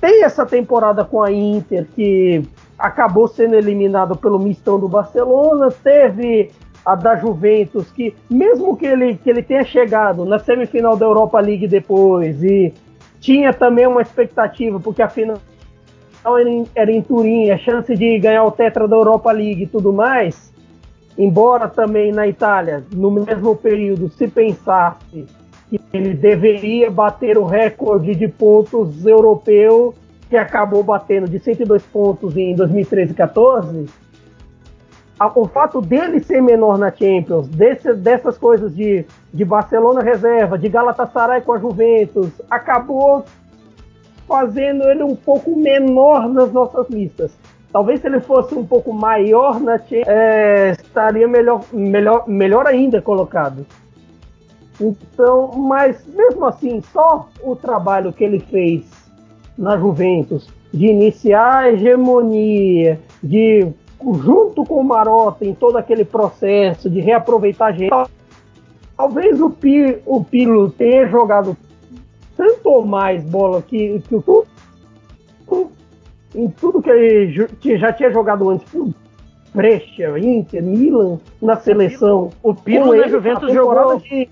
[0.00, 2.42] tem essa temporada com a Inter que
[2.78, 6.50] acabou sendo eliminado pelo mistão do Barcelona, teve
[6.84, 11.38] a da Juventus que mesmo que ele, que ele tenha chegado na semifinal da Europa
[11.38, 12.72] League depois e
[13.20, 15.36] tinha também uma expectativa porque a final
[16.24, 19.66] era em, era em Turim, a chance de ganhar o tetra da Europa League e
[19.66, 20.49] tudo mais,
[21.20, 25.26] Embora também na Itália, no mesmo período, se pensasse
[25.68, 29.94] que ele deveria bater o recorde de pontos europeu,
[30.30, 33.86] que acabou batendo de 102 pontos em 2013 e 14,
[35.34, 40.70] o fato dele ser menor na Champions, desse, dessas coisas de, de Barcelona reserva, de
[40.70, 43.26] Galatasaray com a Juventus, acabou
[44.26, 47.30] fazendo ele um pouco menor nas nossas listas.
[47.72, 53.64] Talvez se ele fosse um pouco maior na é, estaria melhor, melhor, melhor ainda colocado.
[54.80, 58.84] Então, mas mesmo assim, só o trabalho que ele fez
[59.56, 63.68] na Juventus de iniciar a hegemonia, de
[64.22, 67.92] junto com o Marotta em todo aquele processo de reaproveitar gente.
[68.96, 71.56] Talvez o, Pi, o Pirlo tenha jogado
[72.36, 74.22] tanto ou mais bola que, que o
[76.34, 78.92] em tudo que ele já tinha jogado antes por
[79.54, 82.30] Brescia, Inter, Milan na seleção.
[82.42, 83.98] O Pirlo na Juventus jogou.
[83.98, 84.28] De...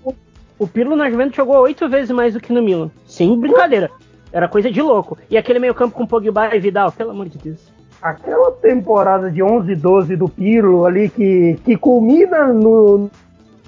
[0.57, 2.89] O Pirlo na Juventus jogou oito vezes mais do que no Milan.
[3.05, 3.89] Sem brincadeira.
[4.31, 5.17] Era coisa de louco.
[5.29, 7.71] E aquele meio-campo com Pogba e Vidal, pelo amor de Deus.
[8.01, 13.09] Aquela temporada de 11 12 do Pirlo ali que, que culmina no,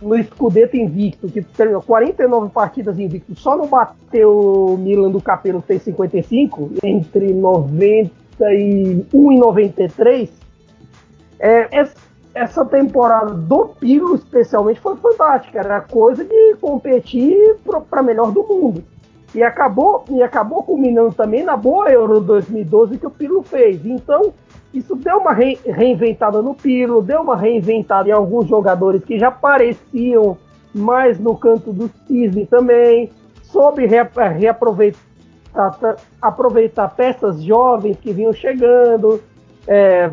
[0.02, 5.62] no Scudetto invicto, que tem 49 partidas invicto, só não bateu o Milan do Capello
[5.62, 10.30] que fez 55 entre 90 91 e 93,
[11.39, 11.68] é,
[12.34, 15.60] essa temporada do Pirlo, especialmente, foi fantástica.
[15.60, 17.58] Era coisa de competir
[17.89, 18.84] para melhor do mundo.
[19.34, 23.86] E acabou, e acabou culminando também na boa Euro 2012 que o Pirlo fez.
[23.86, 24.34] Então,
[24.74, 29.32] isso deu uma re, reinventada no Pirlo, deu uma reinventada em alguns jogadores que já
[29.32, 30.38] pareciam
[30.74, 33.12] mais no canto do cisne também,
[33.43, 34.99] soube reaproveitar
[36.22, 39.22] aproveitar peças jovens que vinham chegando.
[39.68, 40.12] É,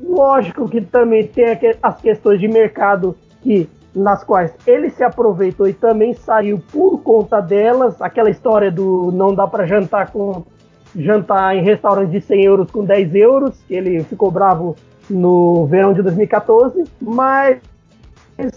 [0.00, 1.46] lógico que também tem
[1.82, 7.40] as questões de mercado que nas quais ele se aproveitou e também saiu por conta
[7.40, 8.00] delas.
[8.02, 10.44] Aquela história do não dá para jantar com
[10.96, 14.76] jantar em restaurante de 100 euros com 10 euros, que ele ficou bravo
[15.10, 17.60] no verão de 2014, mas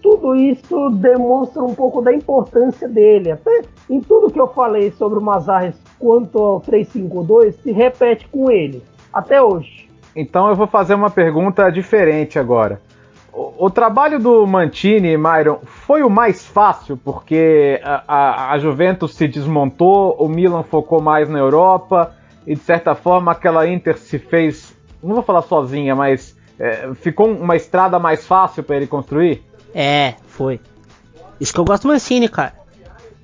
[0.01, 3.31] tudo isso demonstra um pouco da importância dele.
[3.31, 8.51] Até em tudo que eu falei sobre o Mazarres quanto ao 352 se repete com
[8.51, 9.89] ele, até hoje.
[10.15, 12.81] Então eu vou fazer uma pergunta diferente agora.
[13.31, 19.15] O, o trabalho do Mantini, Myron, foi o mais fácil porque a, a, a Juventus
[19.15, 22.15] se desmontou, o Milan focou mais na Europa
[22.47, 24.73] e de certa forma aquela Inter se fez,
[25.03, 29.43] não vou falar sozinha, mas é, ficou uma estrada mais fácil para ele construir?
[29.75, 30.59] É, foi.
[31.39, 32.53] Isso que eu gosto do Mancini, cara.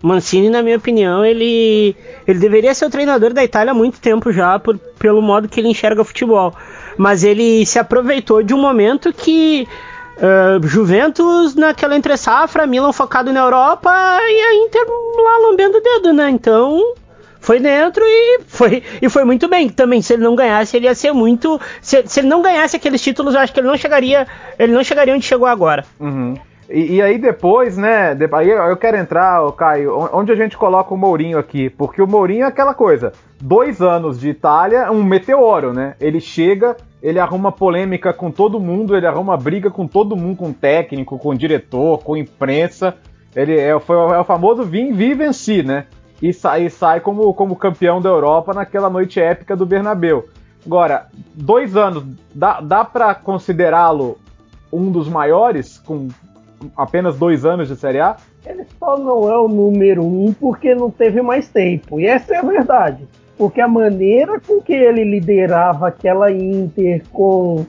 [0.03, 1.95] Mancini, na minha opinião, ele,
[2.27, 5.61] ele deveria ser o treinador da Itália há muito tempo já, por, pelo modo que
[5.61, 6.53] ele enxerga futebol.
[6.97, 9.65] Mas ele se aproveitou de um momento que
[10.17, 14.85] uh, Juventus naquela entre safra, Milan focado na Europa e a Inter
[15.23, 16.29] lá lambendo o dedo, né?
[16.29, 16.95] Então
[17.39, 19.69] foi dentro e foi, e foi muito bem.
[19.69, 21.61] Também, se ele não ganhasse, ele ia ser muito.
[21.81, 24.27] Se, se ele não ganhasse aqueles títulos, eu acho que ele não chegaria.
[24.59, 25.85] Ele não chegaria onde chegou agora.
[25.97, 26.35] Uhum.
[26.73, 28.17] E, e, aí depois, né?
[28.33, 32.45] Aí eu quero entrar, Caio, onde a gente coloca o Mourinho aqui, porque o Mourinho
[32.45, 33.13] é aquela coisa.
[33.39, 35.95] Dois anos de Itália, um meteoro, né?
[36.01, 40.51] Ele chega, ele arruma polêmica com todo mundo, ele arruma briga com todo mundo, com
[40.51, 42.95] técnico, com diretor, com imprensa.
[43.35, 45.85] Ele é, foi, é o famoso vim, vi e venci, né?
[46.23, 50.29] e sai, sai como, como campeão da Europa naquela noite épica do Bernabeu.
[50.65, 54.17] Agora, dois anos, dá, dá para considerá-lo
[54.71, 56.07] um dos maiores, com
[56.75, 58.17] apenas dois anos de Série A?
[58.45, 61.99] Ele só não é o número um porque não teve mais tempo.
[61.99, 63.07] E essa é a verdade.
[63.37, 67.65] Porque a maneira com que ele liderava aquela Inter com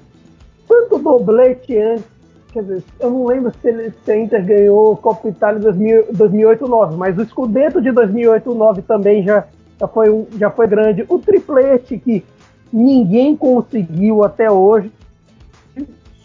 [0.68, 2.14] tanto doblete antes
[2.54, 7.18] quer dizer, eu não lembro se, ele, se a Inter ganhou Copa Itália 2008-9, mas
[7.18, 9.44] o Scudetto de 2008-9 também já,
[9.78, 11.04] já, foi já foi grande.
[11.08, 12.24] O triplete que
[12.72, 14.92] ninguém conseguiu até hoje,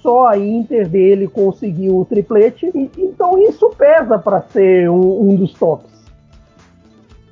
[0.01, 5.35] só a Inter dele conseguiu o triplete, e, então isso pesa para ser um, um,
[5.35, 5.89] dos tops.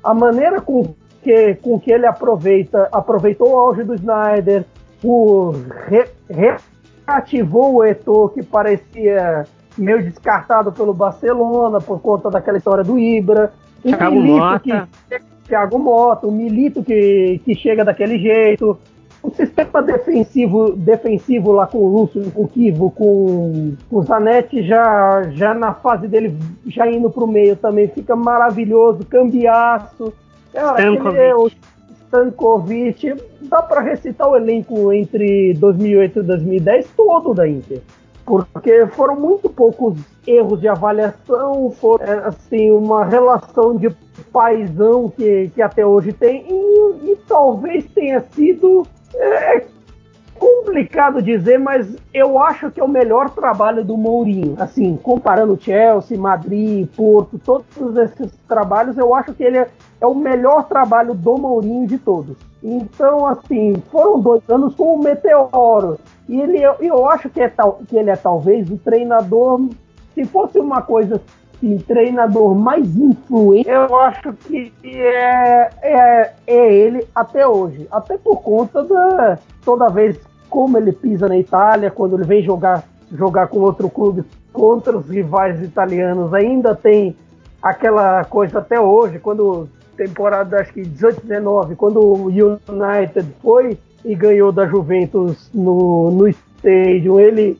[0.02, 4.64] A maneira com que, com que ele aproveita, aproveitou o auge do Snyder,
[5.00, 5.54] por
[5.86, 6.56] re, re
[7.06, 9.46] ativou o Eto'o que parecia
[9.76, 13.52] meio descartado pelo Barcelona por conta daquela história do Ibra.
[13.84, 14.88] O Thiago Milito Mota.
[15.08, 18.78] Que, Thiago Mota, o Milito que, que chega daquele jeito.
[19.22, 24.62] O sistema defensivo, defensivo lá com o Lúcio, com o Kivo, com, com o Zanetti
[24.62, 30.12] já, já na fase dele, já indo para o meio também, fica maravilhoso, cambiaço.
[30.52, 31.50] Cara, aquele, o,
[32.08, 37.80] Stankovic, dá para recitar o elenco entre 2008 e 2010 todo da Inter.
[38.24, 43.88] Porque foram muito poucos erros de avaliação, foram é, assim, uma relação de
[44.32, 49.66] paisão que, que até hoje tem, e, e talvez tenha sido é,
[50.38, 54.54] complicado dizer, mas eu acho que é o melhor trabalho do Mourinho.
[54.58, 59.68] Assim, comparando Chelsea, Madrid, Porto, todos esses trabalhos, eu acho que ele é,
[60.00, 62.36] é o melhor trabalho do Mourinho de todos.
[62.62, 65.98] Então, assim, foram dois anos com o Meteoro.
[66.28, 69.68] E ele, eu, eu acho que, é tal, que ele é talvez o treinador,
[70.14, 71.20] se fosse uma coisa
[71.58, 77.86] assim, treinador mais influente, eu acho que é, é, é ele até hoje.
[77.90, 79.38] Até por conta da.
[79.64, 84.24] Toda vez como ele pisa na Itália, quando ele vem jogar, jogar com outro clube
[84.52, 87.14] contra os rivais italianos, ainda tem
[87.62, 94.14] aquela coisa até hoje, quando temporada acho que 18, 19, quando o United foi e
[94.14, 97.58] ganhou da Juventus no, no Stadium, ele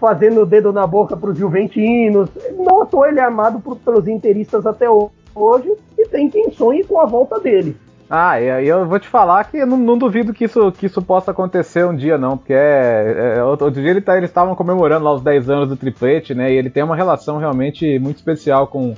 [0.00, 2.28] fazendo o dedo na boca para os juventinos.
[2.56, 7.06] Não ele é amado por, pelos interistas até hoje e tem quem sonhe com a
[7.06, 7.76] volta dele.
[8.10, 11.30] Ah, eu vou te falar que eu não, não, duvido que isso, que isso possa
[11.30, 15.12] acontecer um dia, não, porque é, é outro, dia ele tá, eles estavam comemorando lá
[15.12, 16.50] os 10 anos do triplete, né?
[16.50, 18.94] E ele tem uma relação realmente muito especial com,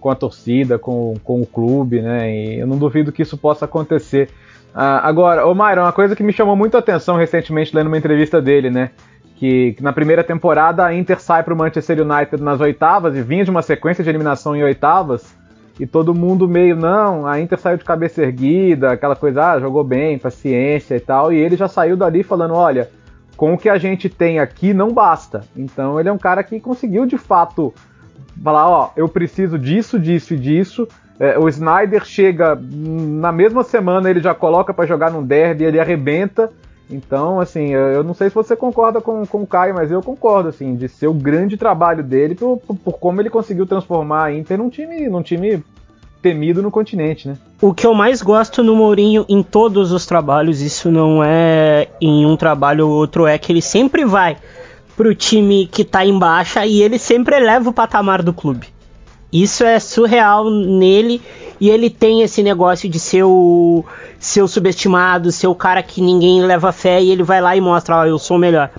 [0.00, 2.34] com a torcida, com, com o clube, né?
[2.34, 4.28] E eu não duvido que isso possa acontecer.
[4.74, 7.98] Ah, agora, ô Myron, uma coisa que me chamou muito a atenção recentemente lendo uma
[7.98, 8.90] entrevista dele, né?
[9.38, 13.44] Que, que na primeira temporada a Inter sai pro Manchester United nas oitavas e vinha
[13.44, 15.32] de uma sequência de eliminação em oitavas
[15.78, 19.84] e todo mundo meio, não, a Inter saiu de cabeça erguida, aquela coisa, ah, jogou
[19.84, 22.90] bem, paciência e tal, e ele já saiu dali falando, olha,
[23.36, 25.42] com o que a gente tem aqui não basta.
[25.56, 27.72] Então ele é um cara que conseguiu de fato
[28.42, 30.88] falar, ó, eu preciso disso, disso e disso,
[31.20, 35.80] É, o Snyder chega na mesma semana, ele já coloca para jogar num derby, ele
[35.80, 36.50] arrebenta.
[36.90, 40.48] Então, assim, eu não sei se você concorda com, com o Caio, mas eu concordo,
[40.48, 44.34] assim, de ser o grande trabalho dele por, por, por como ele conseguiu transformar a
[44.34, 45.62] Inter num time, num time
[46.22, 47.36] temido no continente, né?
[47.60, 52.24] O que eu mais gosto no Mourinho em todos os trabalhos, isso não é em
[52.24, 54.36] um trabalho ou outro, é que ele sempre vai
[54.96, 58.68] pro time que tá em baixa e ele sempre eleva o patamar do clube.
[59.32, 61.20] Isso é surreal nele
[61.60, 63.84] e ele tem esse negócio de ser o,
[64.18, 67.60] ser o subestimado, ser o cara que ninguém leva fé e ele vai lá e
[67.60, 68.70] mostra, ó, oh, eu sou o melhor.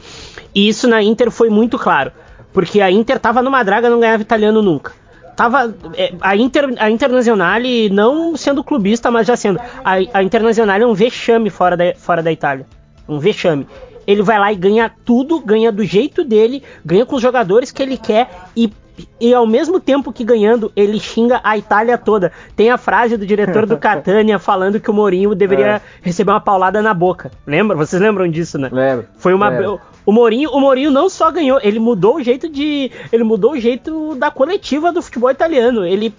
[0.55, 2.11] E isso na Inter foi muito claro,
[2.51, 4.93] porque a Inter tava numa draga, não ganhava italiano nunca.
[5.35, 9.59] Tava é, a Inter, a Internazionale não sendo clubista, mas já sendo.
[9.85, 12.65] A, a Internazionale é um vexame fora da, fora da Itália.
[13.07, 13.65] Um vexame
[14.09, 17.83] ele vai lá e ganha tudo, ganha do jeito dele, ganha com os jogadores que
[17.83, 18.73] ele quer e
[19.19, 22.31] e ao mesmo tempo que ganhando, ele xinga a Itália toda.
[22.55, 25.81] Tem a frase do diretor do Catania falando que o Mourinho deveria é.
[26.01, 27.31] receber uma paulada na boca.
[27.45, 27.75] Lembra?
[27.75, 28.69] Vocês lembram disso, né?
[28.71, 29.05] Lembro.
[29.17, 29.79] Foi uma lembro.
[30.09, 33.59] O Mourinho, o Mourinho não só ganhou, ele mudou o jeito de, ele mudou o
[33.59, 35.85] jeito da coletiva do futebol italiano.
[35.85, 36.11] Ele,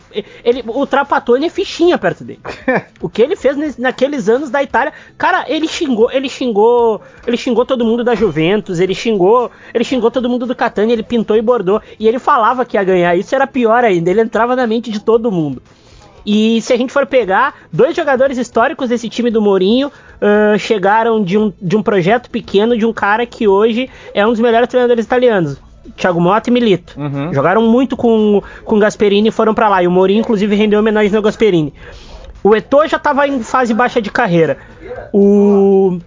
[0.45, 2.38] ele o Trapattoni é fichinha perto dele.
[3.03, 7.66] o que ele fez naqueles anos da Itália, cara, ele xingou, ele xingou, ele xingou
[7.66, 11.43] todo mundo da Juventus, ele xingou, ele xingou todo mundo do Catania, ele pintou e
[11.43, 13.16] bordou e ele falava que ia ganhar.
[13.16, 15.61] Isso era pior ainda, ele entrava na mente de todo mundo.
[16.33, 21.24] E se a gente for pegar, dois jogadores históricos desse time do Mourinho uh, chegaram
[21.24, 24.68] de um, de um projeto pequeno de um cara que hoje é um dos melhores
[24.68, 25.57] treinadores italianos.
[25.97, 26.95] Thiago Motta e Milito.
[26.97, 27.35] Uhum.
[27.35, 29.83] Jogaram muito com, com Gasperini e foram para lá.
[29.83, 31.74] E o Mourinho, inclusive, rendeu homenagem ao Gasperini.
[32.45, 34.57] O Eto'o já estava em fase baixa de carreira.
[35.12, 35.99] O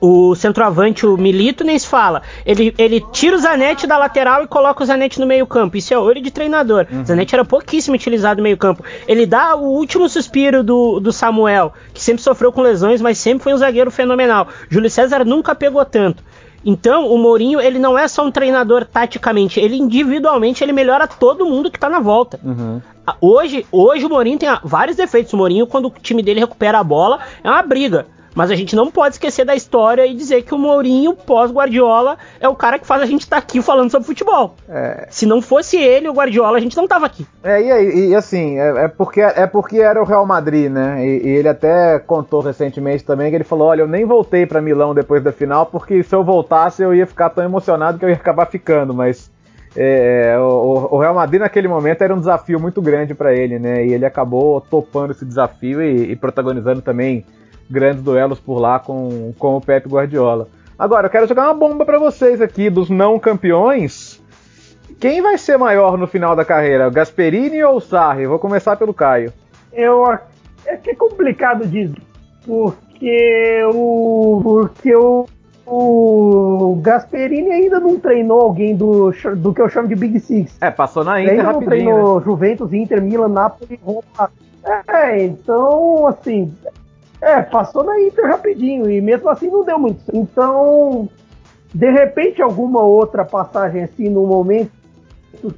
[0.00, 2.22] o centroavante, o Milito, nem se fala.
[2.44, 5.76] Ele, ele tira o Zanetti da lateral e coloca o Zanetti no meio-campo.
[5.76, 6.86] Isso é olho de treinador.
[6.90, 7.04] Uhum.
[7.04, 8.84] Zanetti era pouquíssimo utilizado no meio-campo.
[9.06, 13.44] Ele dá o último suspiro do, do Samuel, que sempre sofreu com lesões, mas sempre
[13.44, 14.48] foi um zagueiro fenomenal.
[14.68, 16.22] Júlio César nunca pegou tanto.
[16.64, 21.46] Então, o Mourinho, ele não é só um treinador taticamente, ele individualmente ele melhora todo
[21.46, 22.38] mundo que tá na volta.
[22.44, 22.82] Uhum.
[23.18, 25.32] Hoje, hoje o Mourinho tem vários defeitos.
[25.32, 28.06] O Mourinho, quando o time dele recupera a bola, é uma briga.
[28.34, 32.48] Mas a gente não pode esquecer da história e dizer que o Mourinho, pós-Guardiola, é
[32.48, 34.54] o cara que faz a gente estar tá aqui falando sobre futebol.
[34.68, 35.06] É.
[35.10, 37.26] Se não fosse ele, o Guardiola, a gente não tava aqui.
[37.42, 41.04] É, e, e assim, é, é, porque, é porque era o Real Madrid, né?
[41.04, 44.60] E, e, ele até contou recentemente também que ele falou: olha, eu nem voltei para
[44.60, 48.08] Milão depois da final, porque se eu voltasse eu ia ficar tão emocionado que eu
[48.08, 49.30] ia acabar ficando, mas.
[49.76, 53.86] É, o, o, Real Madrid naquele momento era um desafio muito grande para ele, né?
[53.86, 57.24] E ele acabou topando esse desafio e, e protagonizando também
[57.70, 60.48] grandes duelos por lá com, com o Pep Guardiola.
[60.78, 64.20] Agora, eu quero jogar uma bomba para vocês aqui dos não campeões.
[64.98, 68.26] Quem vai ser maior no final da carreira, Gasperini ou Sarri?
[68.26, 69.32] Vou começar pelo Caio.
[69.72, 70.04] Eu
[70.66, 72.00] é que é complicado dizer,
[72.44, 75.26] porque o porque o,
[75.66, 80.56] o Gasperini ainda não treinou alguém do, do que eu chamo de Big Six.
[80.60, 81.60] É, passou na Inter ele rapidinho.
[81.60, 82.24] Não treinou né?
[82.24, 84.30] Juventus, Inter, Milan, Napoli, Roma.
[84.88, 86.52] É, então, assim,
[87.20, 90.00] é, passou na Inter rapidinho e mesmo assim não deu muito.
[90.12, 91.08] Então,
[91.74, 94.70] de repente, alguma outra passagem assim no momento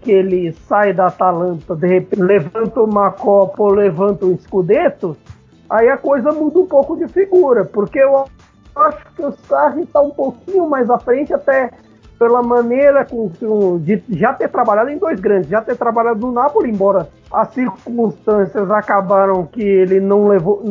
[0.01, 5.17] que ele sai da Atalanta, de repente levanta uma Copa ou levanta um Scudetto,
[5.69, 8.27] aí a coisa muda um pouco de figura, porque eu
[8.77, 11.71] acho que o Sarri está um pouquinho mais à frente até
[12.19, 13.31] pela maneira com,
[13.81, 18.71] de já ter trabalhado em dois grandes, já ter trabalhado no Napoli, embora as circunstâncias
[18.71, 20.63] acabaram que ele não levou,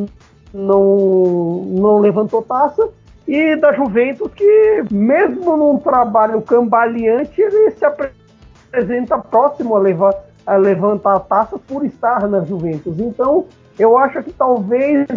[0.54, 2.90] não, não levantou taça,
[3.28, 10.14] e da Juventus, que mesmo num trabalho cambaleante, ele se apresenta próximo a, levar,
[10.46, 13.00] a levantar a taça por estar na Juventus.
[13.00, 13.46] Então,
[13.80, 15.08] eu acho que talvez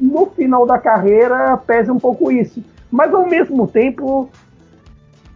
[0.00, 2.62] no final da carreira pese um pouco isso.
[2.90, 4.28] Mas ao mesmo tempo,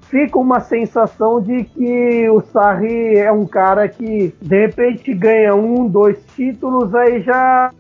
[0.03, 5.87] fica uma sensação de que o Sarri é um cara que de repente ganha um,
[5.89, 7.73] dois títulos, aí já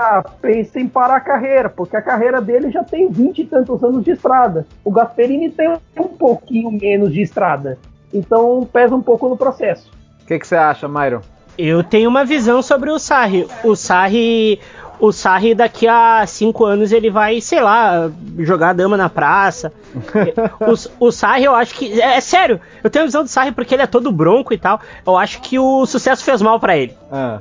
[0.00, 3.84] ah, pensa em parar a carreira, porque a carreira dele já tem vinte e tantos
[3.84, 4.66] anos de estrada.
[4.82, 7.78] O Gasperini tem um pouquinho menos de estrada.
[8.12, 9.90] Então pesa um pouco no processo.
[10.22, 11.20] O que, você acha, Myron?
[11.58, 13.46] Eu tenho uma visão sobre o Sarri.
[13.62, 14.58] O Sarri.
[14.98, 19.72] O Sarri daqui a cinco anos ele vai, sei lá, jogar dama na praça.
[21.00, 22.00] o, o Sarri eu acho que.
[22.00, 24.58] É, é, sério, eu tenho a visão do Sarri porque ele é todo bronco e
[24.58, 24.80] tal.
[25.06, 26.94] Eu acho que o sucesso fez mal para ele.
[27.12, 27.40] Ah.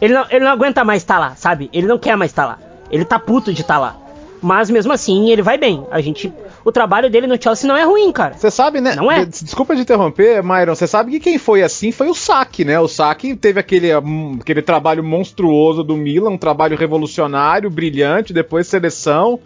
[0.00, 1.70] Ele não, ele não aguenta mais estar tá lá, sabe?
[1.72, 2.58] Ele não quer mais estar tá lá.
[2.90, 3.96] Ele tá puto de estar tá lá.
[4.42, 5.86] Mas mesmo assim, ele vai bem.
[5.90, 6.32] A gente,
[6.64, 8.34] o trabalho dele no Chelsea não é ruim, cara.
[8.34, 8.94] Você sabe, né?
[8.94, 9.24] Não é.
[9.24, 10.74] Desculpa de interromper, Myron.
[10.74, 12.78] Você sabe que quem foi assim foi o Saque, né?
[12.78, 18.66] O Saque teve aquele, hum, aquele trabalho monstruoso do Milan, um trabalho revolucionário, brilhante, depois
[18.66, 19.40] seleção.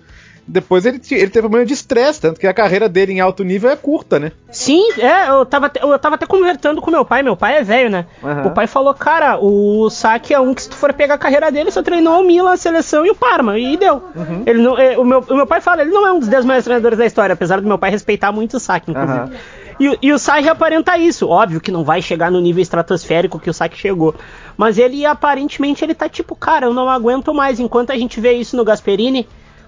[0.51, 3.71] Depois ele, ele teve problema de estresse, tanto que a carreira dele em alto nível
[3.71, 4.33] é curta, né?
[4.51, 7.89] Sim, é, eu tava, eu tava até conversando com meu pai, meu pai é velho,
[7.89, 8.07] né?
[8.21, 8.49] Uhum.
[8.49, 11.53] O pai falou, cara, o Saki é um que se tu for pegar a carreira
[11.53, 14.03] dele, só treinou o Milan, a seleção e o Parma, e deu.
[14.17, 14.43] Uhum.
[14.45, 16.45] Ele não, é, o, meu, o meu pai fala, ele não é um dos 10
[16.45, 19.21] maiores treinadores da história, apesar do meu pai respeitar muito o Saki, inclusive.
[19.21, 19.31] Uhum.
[19.79, 21.27] E, e, o Sarri aparenta isso.
[21.27, 24.15] Óbvio que não vai chegar no nível estratosférico que o Saki chegou.
[24.55, 27.59] Mas ele aparentemente ele tá tipo, cara, eu não aguento mais.
[27.59, 29.27] Enquanto a gente vê isso no Gasperini,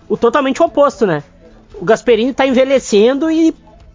[0.08, 1.22] o totalmente oposto, né?
[1.80, 3.54] O Gasperini tá envelhecendo e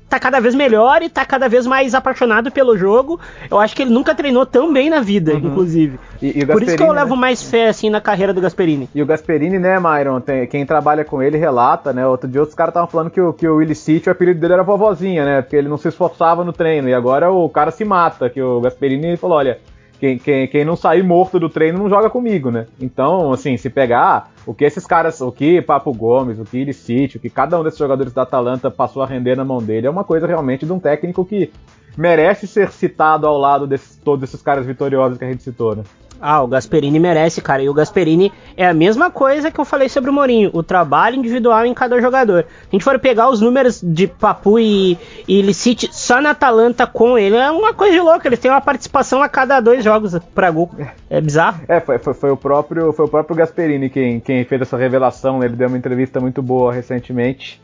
[0.10, 3.20] tá cada vez melhor e tá cada vez mais apaixonado pelo jogo.
[3.50, 5.40] Eu acho que ele nunca treinou tão bem na vida, uhum.
[5.40, 6.00] inclusive.
[6.22, 7.02] E, e Por isso que eu né?
[7.02, 8.90] levo mais fé assim na carreira do Gasperini.
[8.96, 12.08] E o Gasperini, né, Myron, tem, quem trabalha com ele relata, né?
[12.08, 14.64] Outro dia outros caras estavam falando que o, que o Illicite, o apelido dele era
[14.64, 15.42] vovozinha, né?
[15.42, 16.88] Porque ele não se esforçava no treino.
[16.88, 19.60] E agora o cara se mata, que o Gasperini falou, olha,
[20.00, 22.68] quem, quem, quem não sair morto do treino não joga comigo, né?
[22.80, 27.18] Então, assim, se pegar o que esses caras, o que Papo Gomes, o que Illicite,
[27.18, 29.90] o que cada um desses jogadores da Atalanta passou a render na mão dele, é
[29.90, 31.52] uma coisa realmente de um técnico que
[31.98, 35.84] merece ser citado ao lado de todos esses caras vitoriosos que a gente citou, né?
[36.22, 37.62] Ah, o Gasperini merece, cara.
[37.62, 41.16] E o Gasperini é a mesma coisa que eu falei sobre o Mourinho, o trabalho
[41.16, 42.44] individual em cada jogador.
[42.44, 44.98] Se a gente for pegar os números de Papu e,
[45.28, 48.28] e Licite só na Atalanta com ele, é uma coisa de louco.
[48.28, 50.72] Eles têm uma participação a cada dois jogos pra gol.
[51.10, 51.62] É bizarro.
[51.68, 55.44] É, foi, foi, foi o, próprio, foi o próprio Gasperini quem, quem fez essa revelação.
[55.44, 57.62] Ele deu uma entrevista muito boa recentemente,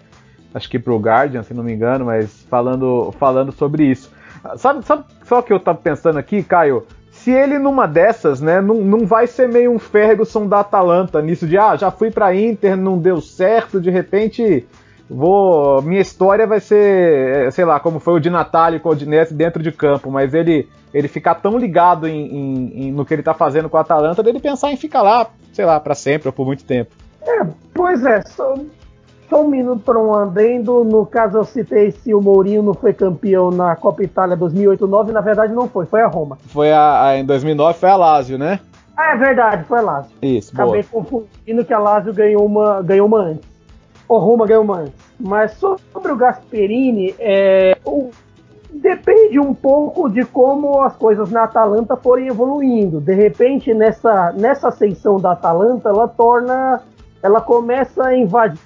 [0.53, 4.11] acho que pro Guardian, se não me engano, mas falando, falando sobre isso.
[4.57, 6.85] Sabe, sabe só o que eu tava pensando aqui, Caio?
[7.23, 11.47] Se ele numa dessas, né, não, não vai ser meio um Ferguson da Atalanta nisso
[11.47, 14.67] de, ah, já fui pra Inter, não deu certo, de repente
[15.09, 19.33] vou, minha história vai ser, sei lá, como foi o de Natália com o Odinese
[19.33, 23.23] dentro de campo, mas ele ele ficar tão ligado em, em, em, no que ele
[23.23, 26.33] tá fazendo com a Atalanta, dele pensar em ficar lá, sei lá, para sempre ou
[26.33, 26.91] por muito tempo.
[27.25, 28.55] É, pois é, só,
[29.33, 30.83] só um minuto para um andendo.
[30.83, 35.21] No caso, eu citei se o Mourinho não foi campeão na Copa Itália 2008-2009, na
[35.21, 36.37] verdade não foi, foi a Roma.
[36.47, 38.59] Foi a, a, em 2009 foi a Lazio, né?
[38.95, 40.11] Ah, é verdade, foi a Lazio.
[40.21, 41.03] Isso, Acabei boa.
[41.03, 43.49] confundindo que a Lazio ganhou uma, ganhou uma antes.
[44.07, 44.93] Ou Roma ganhou uma antes.
[45.19, 48.11] Mas sobre o Gasperini, é, o,
[48.71, 53.01] depende um pouco de como as coisas na Atalanta forem evoluindo.
[53.01, 56.81] De repente, nessa, nessa ascensão da Atalanta, ela torna.
[57.23, 58.59] Ela começa a invadir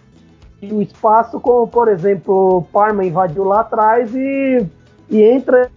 [0.63, 4.65] o espaço, como por exemplo, Parma invadiu lá atrás e,
[5.09, 5.69] e entra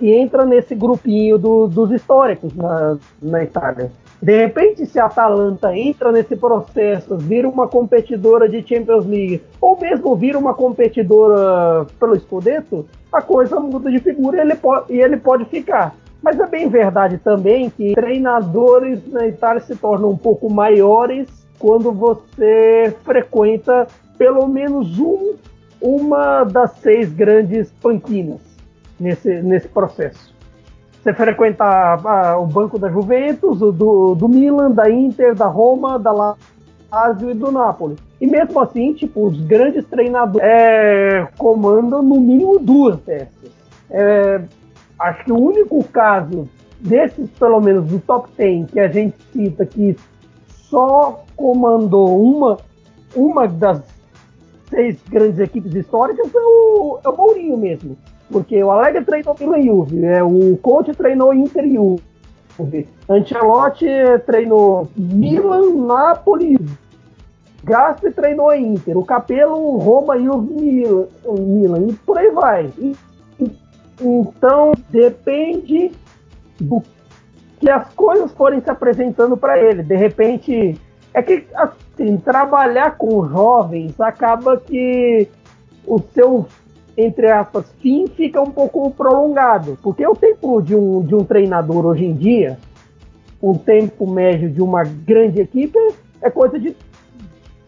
[0.00, 3.90] e entra nesse grupinho do, dos históricos na, na Itália.
[4.22, 9.80] De repente, se a Atalanta entra nesse processo, vira uma competidora de Champions League, ou
[9.80, 15.00] mesmo vira uma competidora pelo Scudetto, a coisa muda de figura e ele pode, e
[15.00, 15.96] ele pode ficar.
[16.22, 21.26] Mas é bem verdade também que treinadores na Itália se tornam um pouco maiores
[21.60, 23.86] quando você frequenta
[24.18, 25.34] pelo menos um,
[25.80, 28.40] uma das seis grandes panquinas
[28.98, 30.34] nesse, nesse processo.
[31.02, 35.98] Você frequenta a, a, o banco da Juventus, do, do Milan, da Inter, da Roma,
[35.98, 37.96] da Lazio e do Napoli.
[38.20, 43.50] E mesmo assim, tipo, os grandes treinadores é, comandam no mínimo duas dessas.
[43.90, 44.42] É,
[44.98, 46.46] acho que o único caso
[46.78, 49.96] desses, pelo menos do top 10, que a gente cita que
[50.70, 52.56] só comandou uma,
[53.14, 53.82] uma das
[54.68, 57.98] seis grandes equipes históricas é o, é o Mourinho mesmo.
[58.30, 63.88] Porque o Alegre treinou Milan Juve, é, o Conte treinou Inter e Juve, Ancelotti
[64.24, 66.56] treinou Milan, Napoli,
[67.64, 72.72] Gaspi treinou Inter, o Capello, Roma, Juve, Milan, Milan e por aí vai.
[72.78, 72.96] E,
[74.00, 75.90] então depende
[76.60, 76.80] do
[77.60, 79.82] que as coisas forem se apresentando para ele.
[79.82, 80.80] De repente,
[81.12, 85.28] é que assim, trabalhar com jovens acaba que
[85.86, 86.46] o seu,
[86.96, 89.78] entre aspas, fim fica um pouco prolongado.
[89.82, 92.58] Porque o tempo de um, de um treinador hoje em dia,
[93.42, 95.78] um tempo médio de uma grande equipe,
[96.22, 96.74] é coisa de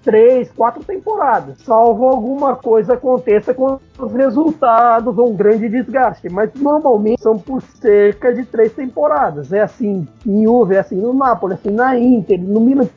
[0.03, 6.29] três, quatro temporadas, salvo alguma coisa aconteça com os resultados ou um grande desgaste.
[6.29, 9.53] Mas normalmente são por cerca de três temporadas.
[9.53, 12.89] É assim em Juve, é assim no Napoli, é assim na Inter, no Milan,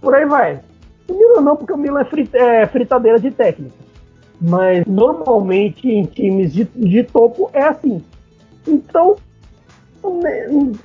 [0.00, 0.60] por aí vai.
[1.08, 3.74] O Milan não, porque o Milan é, é fritadeira de técnica.
[4.40, 8.04] Mas normalmente em times de, de topo é assim.
[8.66, 9.16] Então,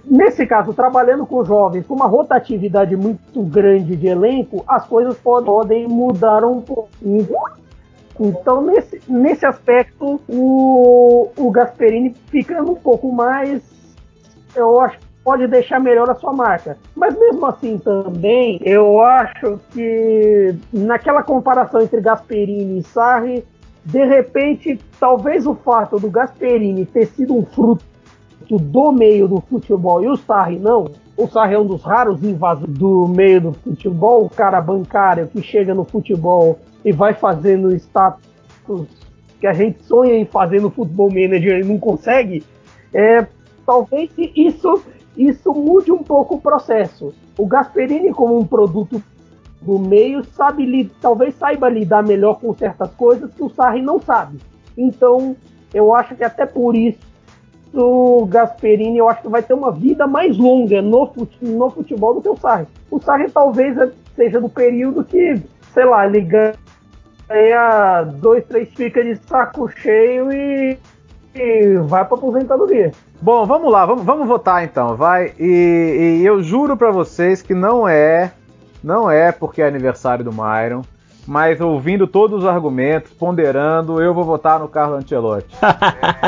[0.05, 5.88] nesse caso, trabalhando com jovens, com uma rotatividade muito grande de elenco, as coisas podem
[5.88, 6.89] mudar um pouco.
[8.20, 13.62] Então, nesse, nesse aspecto, o, o Gasperini ficando um pouco mais,
[14.55, 16.78] eu acho que pode deixar melhor a sua marca.
[16.95, 23.43] Mas mesmo assim também, eu acho que naquela comparação entre Gasperini e Sarri,
[23.84, 27.91] de repente, talvez o fato do Gasperini ter sido um fruto
[28.58, 32.78] do meio do futebol e o Sarri não, o Sarri é um dos raros invasores
[32.78, 38.22] do meio do futebol, o cara bancário que chega no futebol e vai fazendo status
[39.39, 42.43] que a gente sonha em fazer no futebol manager e não consegue,
[42.93, 43.26] é,
[43.66, 44.84] talvez isso,
[45.18, 47.14] isso mude um pouco o processo.
[47.38, 49.02] O Gasperini, como um produto
[49.62, 54.38] do meio, sabe talvez saiba lidar melhor com certas coisas que o Sarri não sabe.
[54.78, 55.36] Então,
[55.74, 57.11] eu acho que até por isso
[57.74, 61.12] o Gasperini eu acho que vai ter uma vida mais longa no,
[61.42, 62.68] no futebol do que o Sarri.
[62.90, 63.78] O Sarri talvez
[64.16, 65.42] seja do período que,
[65.74, 70.78] sei lá, ele ganha dois, três ficas de saco cheio e,
[71.34, 72.92] e vai para aposentadoria.
[73.22, 75.34] Bom, vamos lá, vamos, vamos votar então, vai.
[75.40, 78.34] E, e eu juro para vocês que não é,
[78.84, 80.82] não é porque é aniversário do Myron
[81.28, 85.56] mas ouvindo todos os argumentos, ponderando, eu vou votar no Carlo Ancelotti.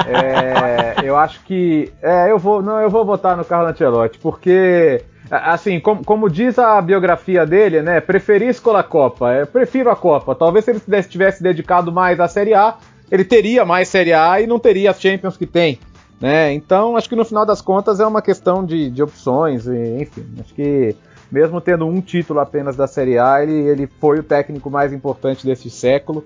[0.08, 1.92] é, eu acho que.
[2.02, 2.62] É, eu vou.
[2.62, 5.04] Não, eu vou votar no Carlo Ancelotti, porque.
[5.32, 8.00] Assim, como, como diz a biografia dele, né?
[8.00, 9.34] Preferisco a Copa.
[9.34, 10.36] Eu prefiro a Copa.
[10.36, 12.76] Talvez se ele tivesse, tivesse dedicado mais à Série A,
[13.10, 15.80] ele teria mais Série A e não teria as Champions que tem.
[16.22, 16.54] Né?
[16.54, 20.26] Então, acho que no final das contas é uma questão de, de opções, e, enfim.
[20.40, 20.96] Acho que
[21.34, 25.44] mesmo tendo um título apenas da Série A, ele, ele foi o técnico mais importante
[25.44, 26.24] desse século.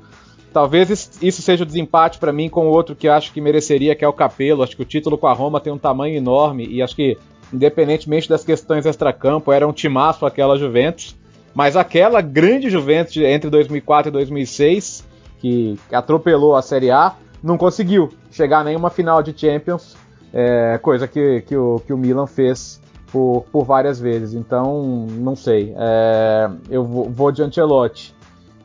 [0.52, 4.04] Talvez isso seja o desempate para mim com o outro que acho que mereceria, que
[4.04, 4.64] é o Capelo.
[4.64, 7.18] Acho que o título com a Roma tem um tamanho enorme e acho que,
[7.54, 11.16] independentemente das questões extracampo, era um timaço aquela Juventus.
[11.56, 15.08] Mas aquela grande Juventus entre 2004 e 2006,
[15.40, 19.96] que atropelou a Série A, não conseguiu chegar a nenhuma final de Champions,
[20.34, 22.82] é, coisa que, que, o, que o Milan fez
[23.12, 24.34] por, por várias vezes.
[24.34, 25.74] Então, não sei.
[25.78, 28.16] É, eu vou, vou de Ancelotti.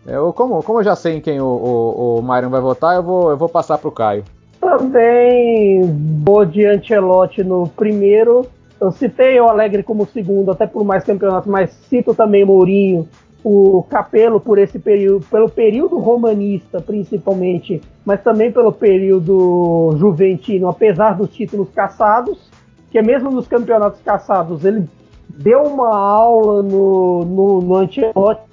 [0.06, 3.30] Eu, como, como eu já sei em quem o, o, o vai votar, eu vou,
[3.30, 4.24] eu vou passar para o Caio.
[4.60, 5.82] Também
[6.24, 8.46] vou de Ancelotti no primeiro.
[8.80, 13.08] Eu citei o Alegre como segundo, até por mais campeonato, mas cito também Mourinho,
[13.44, 21.16] o Capelo por esse período, pelo período romanista principalmente, mas também pelo período juventino, apesar
[21.16, 22.50] dos títulos caçados
[22.92, 24.86] que mesmo nos campeonatos caçados ele
[25.26, 27.88] deu uma aula no, no, no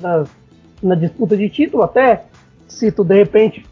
[0.01, 0.23] na,
[0.81, 2.23] na disputa de título, até
[2.65, 3.65] cito de repente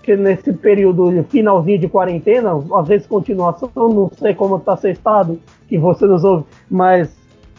[0.00, 5.40] que nesse período finalzinho de quarentena, às vezes continuação, não sei como está seu estado,
[5.68, 7.14] que você nos ouve, mas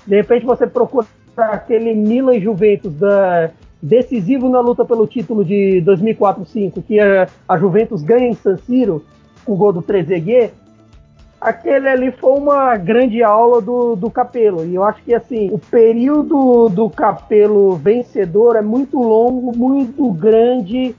[0.08, 1.06] de repente você procura
[1.38, 3.50] aquele Milan Juventus da,
[3.82, 9.04] decisivo na luta pelo título de 2004-5, que a, a Juventus ganha em San Siro
[9.44, 10.54] com o gol do Trezeguet,
[11.44, 14.66] aquele ali foi uma grande aula do, do Capelo.
[14.66, 20.96] E eu acho que assim, o período do Capelo vencedor é muito longo, muito grande.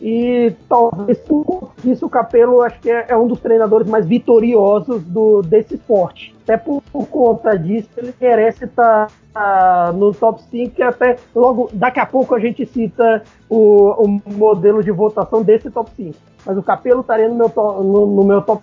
[0.00, 5.02] E talvez por isso o Capelo acho que é, é, um dos treinadores mais vitoriosos
[5.04, 6.34] do, desse esporte.
[6.42, 11.70] Até por, por conta disso, ele merece estar tá, no top 5, que até logo
[11.72, 16.14] daqui a pouco a gente cita o, o modelo de votação desse top 5.
[16.44, 18.62] Mas o Capelo estaria no meu, to, no, no meu top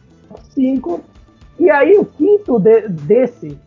[0.54, 1.02] 5.
[1.60, 3.58] E aí o quinto de, desse,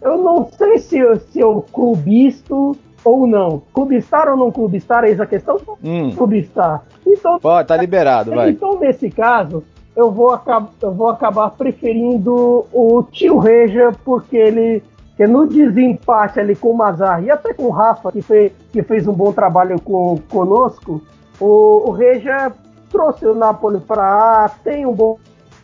[0.00, 3.62] eu não sei se, se eu clubisto ou não.
[3.72, 5.58] Clubistar ou não clubistar, eis a questão?
[5.82, 6.14] Hum.
[6.16, 6.84] Clubistar.
[7.06, 8.50] Então, Pode, tá liberado, vai.
[8.50, 9.62] Então, nesse caso,
[9.94, 10.38] eu vou,
[10.82, 14.82] eu vou acabar preferindo o tio Reja, porque ele
[15.16, 18.82] que no desempate ali com o Mazar e até com o Rafa, que, fez, que
[18.82, 21.00] fez um bom trabalho com, conosco,
[21.38, 22.52] o, o Reja
[22.90, 25.18] trouxe o Napoli para A, tem um bom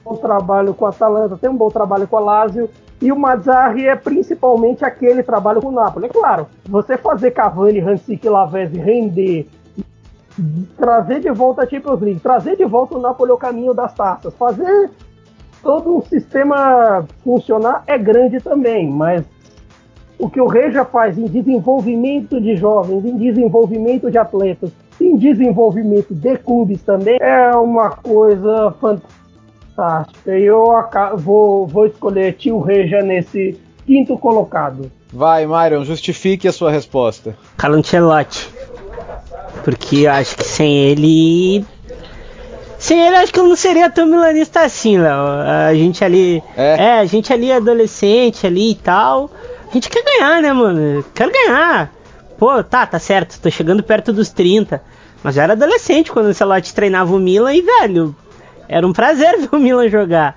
[0.04, 2.68] bom trabalho com a Atalanta, tem um bom trabalho com a Lazio,
[3.00, 6.06] e o Mazzarri é principalmente aquele trabalho com o Napoli.
[6.06, 9.46] É claro, você fazer Cavani, Hansik Lavezzi render,
[10.76, 14.34] trazer de volta a Champions League, trazer de volta o Napoli ao caminho das taças,
[14.34, 14.90] fazer
[15.62, 19.24] todo um sistema funcionar é grande também, mas
[20.18, 24.70] o que o Reja faz em desenvolvimento de jovens, em desenvolvimento de atletas,
[25.00, 29.19] em desenvolvimento de clubes também, é uma coisa fantástica
[29.80, 30.38] fantástica.
[30.38, 30.66] E eu
[31.16, 34.90] vou, vou escolher Tio Reja nesse quinto colocado.
[35.12, 37.34] Vai, Myron, justifique a sua resposta.
[37.56, 38.48] Carlo Ancelotti.
[39.64, 41.64] Porque eu acho que sem ele
[42.78, 45.26] Sem ele, acho que eu não seria tão milanista assim, Léo.
[45.68, 46.42] A gente ali.
[46.56, 46.84] É.
[46.84, 49.30] é, a gente ali é adolescente ali e tal.
[49.68, 51.04] A gente quer ganhar, né, mano?
[51.14, 51.92] Quero ganhar.
[52.38, 54.82] Pô, tá, tá certo, tô chegando perto dos 30.
[55.22, 58.16] Mas eu era adolescente quando o Ancelotti treinava o Milan e, velho,
[58.70, 60.36] era um prazer ver o Milan jogar.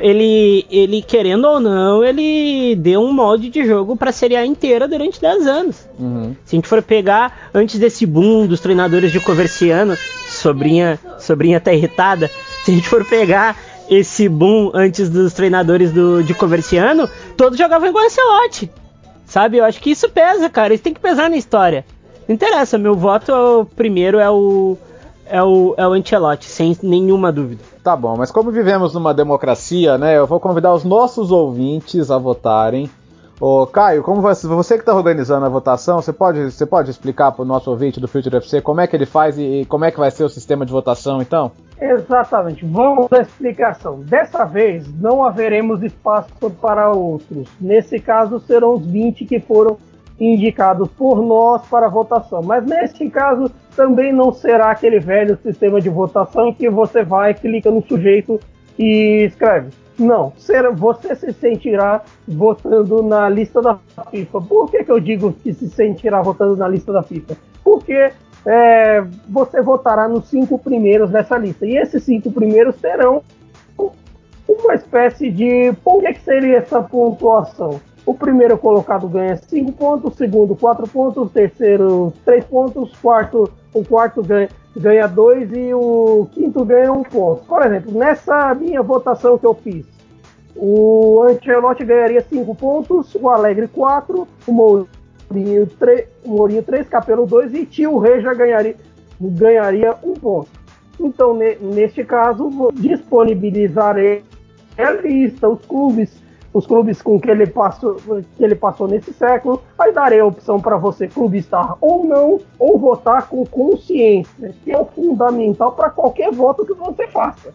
[0.00, 4.44] Ele, ele querendo ou não, ele deu um molde de jogo para a Série A
[4.44, 5.88] inteira durante 10 anos.
[5.96, 6.34] Uhum.
[6.44, 9.96] Se a gente for pegar antes desse boom dos treinadores de Coverciano,
[10.28, 12.28] sobrinha, sobrinha tá irritada.
[12.64, 13.56] Se a gente for pegar
[13.88, 18.68] esse boom antes dos treinadores do, de Coverciano, todos jogavam igual Ancelotti.
[19.24, 19.58] Sabe?
[19.58, 20.74] Eu acho que isso pesa, cara.
[20.74, 21.84] Isso tem que pesar na história.
[22.26, 24.76] Não interessa, meu voto é primeiro é o
[25.28, 27.62] é o, é o Ancelotti, sem nenhuma dúvida.
[27.82, 30.18] Tá bom, mas como vivemos numa democracia, né?
[30.18, 32.90] Eu vou convidar os nossos ouvintes a votarem.
[33.38, 37.32] Ô, Caio, como você, você que está organizando a votação, você pode, você pode explicar
[37.32, 39.84] para o nosso ouvinte do Future FC como é que ele faz e, e como
[39.84, 41.52] é que vai ser o sistema de votação, então?
[41.78, 42.64] Exatamente.
[42.64, 44.00] Vamos à explicação.
[44.00, 47.48] Dessa vez não haveremos espaço para outros.
[47.60, 49.76] Nesse caso serão os 20 que foram
[50.18, 52.42] indicados por nós para votação.
[52.42, 57.70] Mas neste caso também não será aquele velho sistema de votação que você vai, clica
[57.70, 58.40] no sujeito
[58.78, 59.70] e escreve.
[59.98, 60.32] Não,
[60.74, 63.78] você se sentirá votando na lista da
[64.10, 64.40] FIFA.
[64.42, 67.36] Por que, que eu digo que se sentirá votando na lista da FIFA?
[67.62, 68.10] Porque
[68.44, 71.66] é, você votará nos cinco primeiros dessa lista.
[71.66, 73.22] E esses cinco primeiros terão
[74.48, 75.72] uma espécie de.
[75.82, 77.80] Por que, que seria essa pontuação?
[78.06, 83.50] O primeiro colocado ganha 5 pontos, o segundo 4 pontos, o terceiro 3 pontos, quarto,
[83.74, 87.44] o quarto ganha, ganha 2 e o quinto ganha 1 um ponto.
[87.44, 89.84] Por exemplo, nessa minha votação que eu fiz,
[90.54, 97.26] o Ancelotti ganharia 5 pontos, o Alegre 4, o Mourinho 3, o Mourinho 3 Capelo
[97.26, 98.76] 2 e Tio Rei já ganharia,
[99.20, 100.48] ganharia 1 um ponto.
[101.00, 104.22] Então, ne, neste caso, disponibilizarei
[104.78, 106.24] a lista, os clubes
[106.56, 110.58] os clubes com que ele passou, que ele passou nesse século, aí darei a opção
[110.58, 116.32] para você clubistar ou não, ou votar com consciência, que é o fundamental para qualquer
[116.32, 117.52] voto que você faça.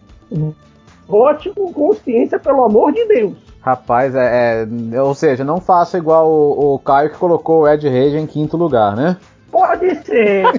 [1.08, 3.34] Vote com consciência, pelo amor de Deus.
[3.60, 7.88] Rapaz, é, é ou seja, não faça igual o, o Caio que colocou o Ed
[7.88, 9.16] Rage em quinto lugar, né?
[9.50, 10.44] Pode ser.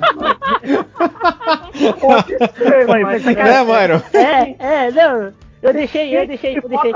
[2.00, 3.26] Pode ser, mas...
[3.26, 4.04] Né, Mário?
[4.14, 5.43] É, é, não.
[5.64, 6.94] Eu deixei, eu deixei, eu deixei.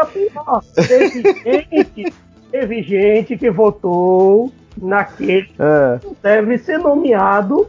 [0.86, 2.14] Teve gente,
[2.52, 6.00] teve gente que votou naquele é.
[6.22, 7.66] deve ser nomeado.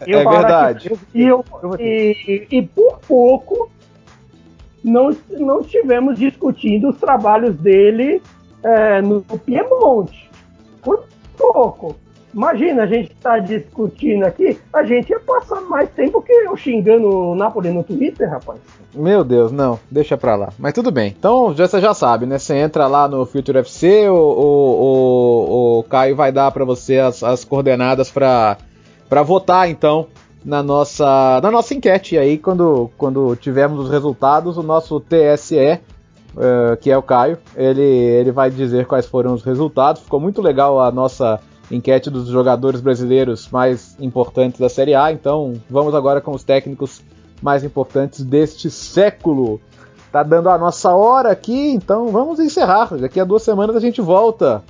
[0.00, 0.92] É verdade.
[1.14, 1.44] E, eu,
[1.78, 3.70] e, e, por pouco
[4.84, 8.22] não, não estivemos discutindo os trabalhos dele
[8.62, 10.30] é, no Piemonte.
[10.82, 11.06] Por
[11.36, 11.96] pouco.
[12.32, 17.08] Imagina, a gente está discutindo aqui, a gente ia passar mais tempo que eu xingando
[17.08, 18.60] o Napoli no Twitter, rapaz.
[18.94, 20.52] Meu Deus, não, deixa pra lá.
[20.58, 21.14] Mas tudo bem.
[21.18, 22.38] Então, você já sabe, né?
[22.38, 26.98] Você entra lá no Future FC, o, o, o, o Caio vai dar para você
[26.98, 28.56] as, as coordenadas para
[29.24, 30.06] votar, então,
[30.44, 32.14] na nossa, na nossa enquete.
[32.14, 35.80] E aí, quando, quando tivermos os resultados, o nosso TSE,
[36.36, 40.02] uh, que é o Caio, ele, ele vai dizer quais foram os resultados.
[40.02, 41.40] Ficou muito legal a nossa
[41.70, 45.12] enquete dos jogadores brasileiros mais importantes da Série A.
[45.12, 47.02] Então vamos agora com os técnicos
[47.42, 49.60] mais importantes deste século.
[50.12, 52.96] Tá dando a nossa hora aqui, então vamos encerrar.
[52.96, 54.62] Daqui a duas semanas a gente volta.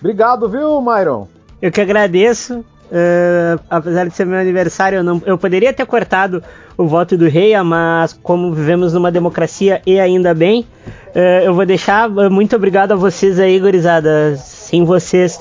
[0.00, 1.28] Obrigado, viu, Myron?
[1.60, 2.64] Eu que agradeço.
[2.92, 6.44] Uh, apesar de ser meu aniversário, eu, não, eu poderia ter cortado
[6.76, 10.66] o voto do rei, mas como vivemos numa democracia e ainda bem,
[11.14, 12.10] uh, eu vou deixar.
[12.10, 14.36] Muito obrigado a vocês aí, gurizada.
[14.36, 15.40] Sem vocês,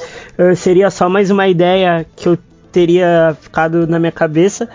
[0.56, 2.38] seria só mais uma ideia que eu
[2.72, 4.68] teria ficado na minha cabeça.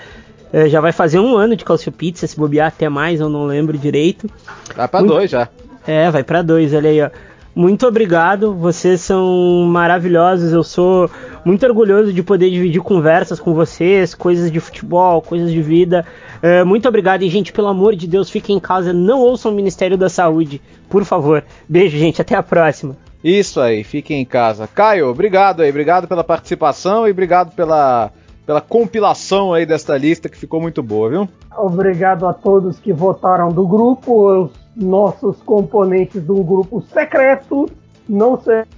[0.68, 3.76] já vai fazer um ano de Calcio Pizza, se bobear até mais, eu não lembro
[3.76, 4.28] direito.
[4.74, 5.14] Vai pra muito...
[5.14, 5.48] dois já.
[5.86, 7.10] É, vai para dois, olha aí, ó
[7.56, 8.52] muito obrigado.
[8.52, 10.52] Vocês são maravilhosos.
[10.52, 11.10] Eu sou
[11.42, 16.04] muito orgulhoso de poder dividir conversas com vocês, coisas de futebol, coisas de vida.
[16.42, 17.22] É, muito obrigado.
[17.22, 18.92] E, gente, pelo amor de Deus, fiquem em casa.
[18.92, 20.60] Não ouçam o Ministério da Saúde,
[20.90, 21.42] por favor.
[21.66, 22.20] Beijo, gente.
[22.20, 22.94] Até a próxima.
[23.22, 24.68] Isso aí, fiquem em casa.
[24.68, 25.70] Caio, obrigado aí.
[25.70, 28.12] Obrigado pela participação e obrigado pela
[28.46, 31.28] pela compilação aí desta lista que ficou muito boa, viu?
[31.58, 34.44] Obrigado a todos que votaram do grupo.
[34.44, 37.68] Os nossos componentes do grupo secreto
[38.08, 38.68] não, ser,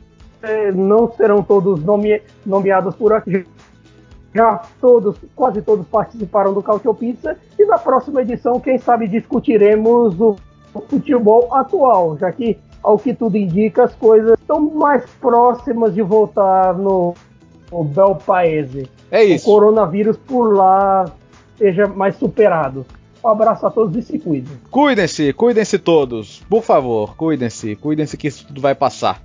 [0.74, 3.46] não serão todos nome, nomeados por aqui.
[4.34, 10.18] Já todos, quase todos participaram do Cautio Pizza e na próxima edição, quem sabe discutiremos
[10.20, 10.36] o
[10.88, 16.74] futebol atual, já que ao que tudo indica as coisas estão mais próximas de voltar
[16.74, 17.14] no,
[17.70, 18.88] no Bel Paese.
[19.10, 19.48] É isso.
[19.48, 21.10] O coronavírus por lá
[21.56, 22.86] seja mais superado.
[23.22, 24.56] Um abraço a todos e se cuidem.
[24.70, 26.42] Cuidem-se, cuidem-se todos.
[26.48, 29.20] Por favor, cuidem-se, cuidem-se que isso tudo vai passar.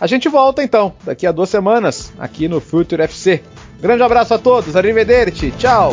[0.00, 3.42] A gente volta então, daqui a duas semanas, aqui no Future FC.
[3.80, 5.92] Grande abraço a todos, arrivederci, tchau!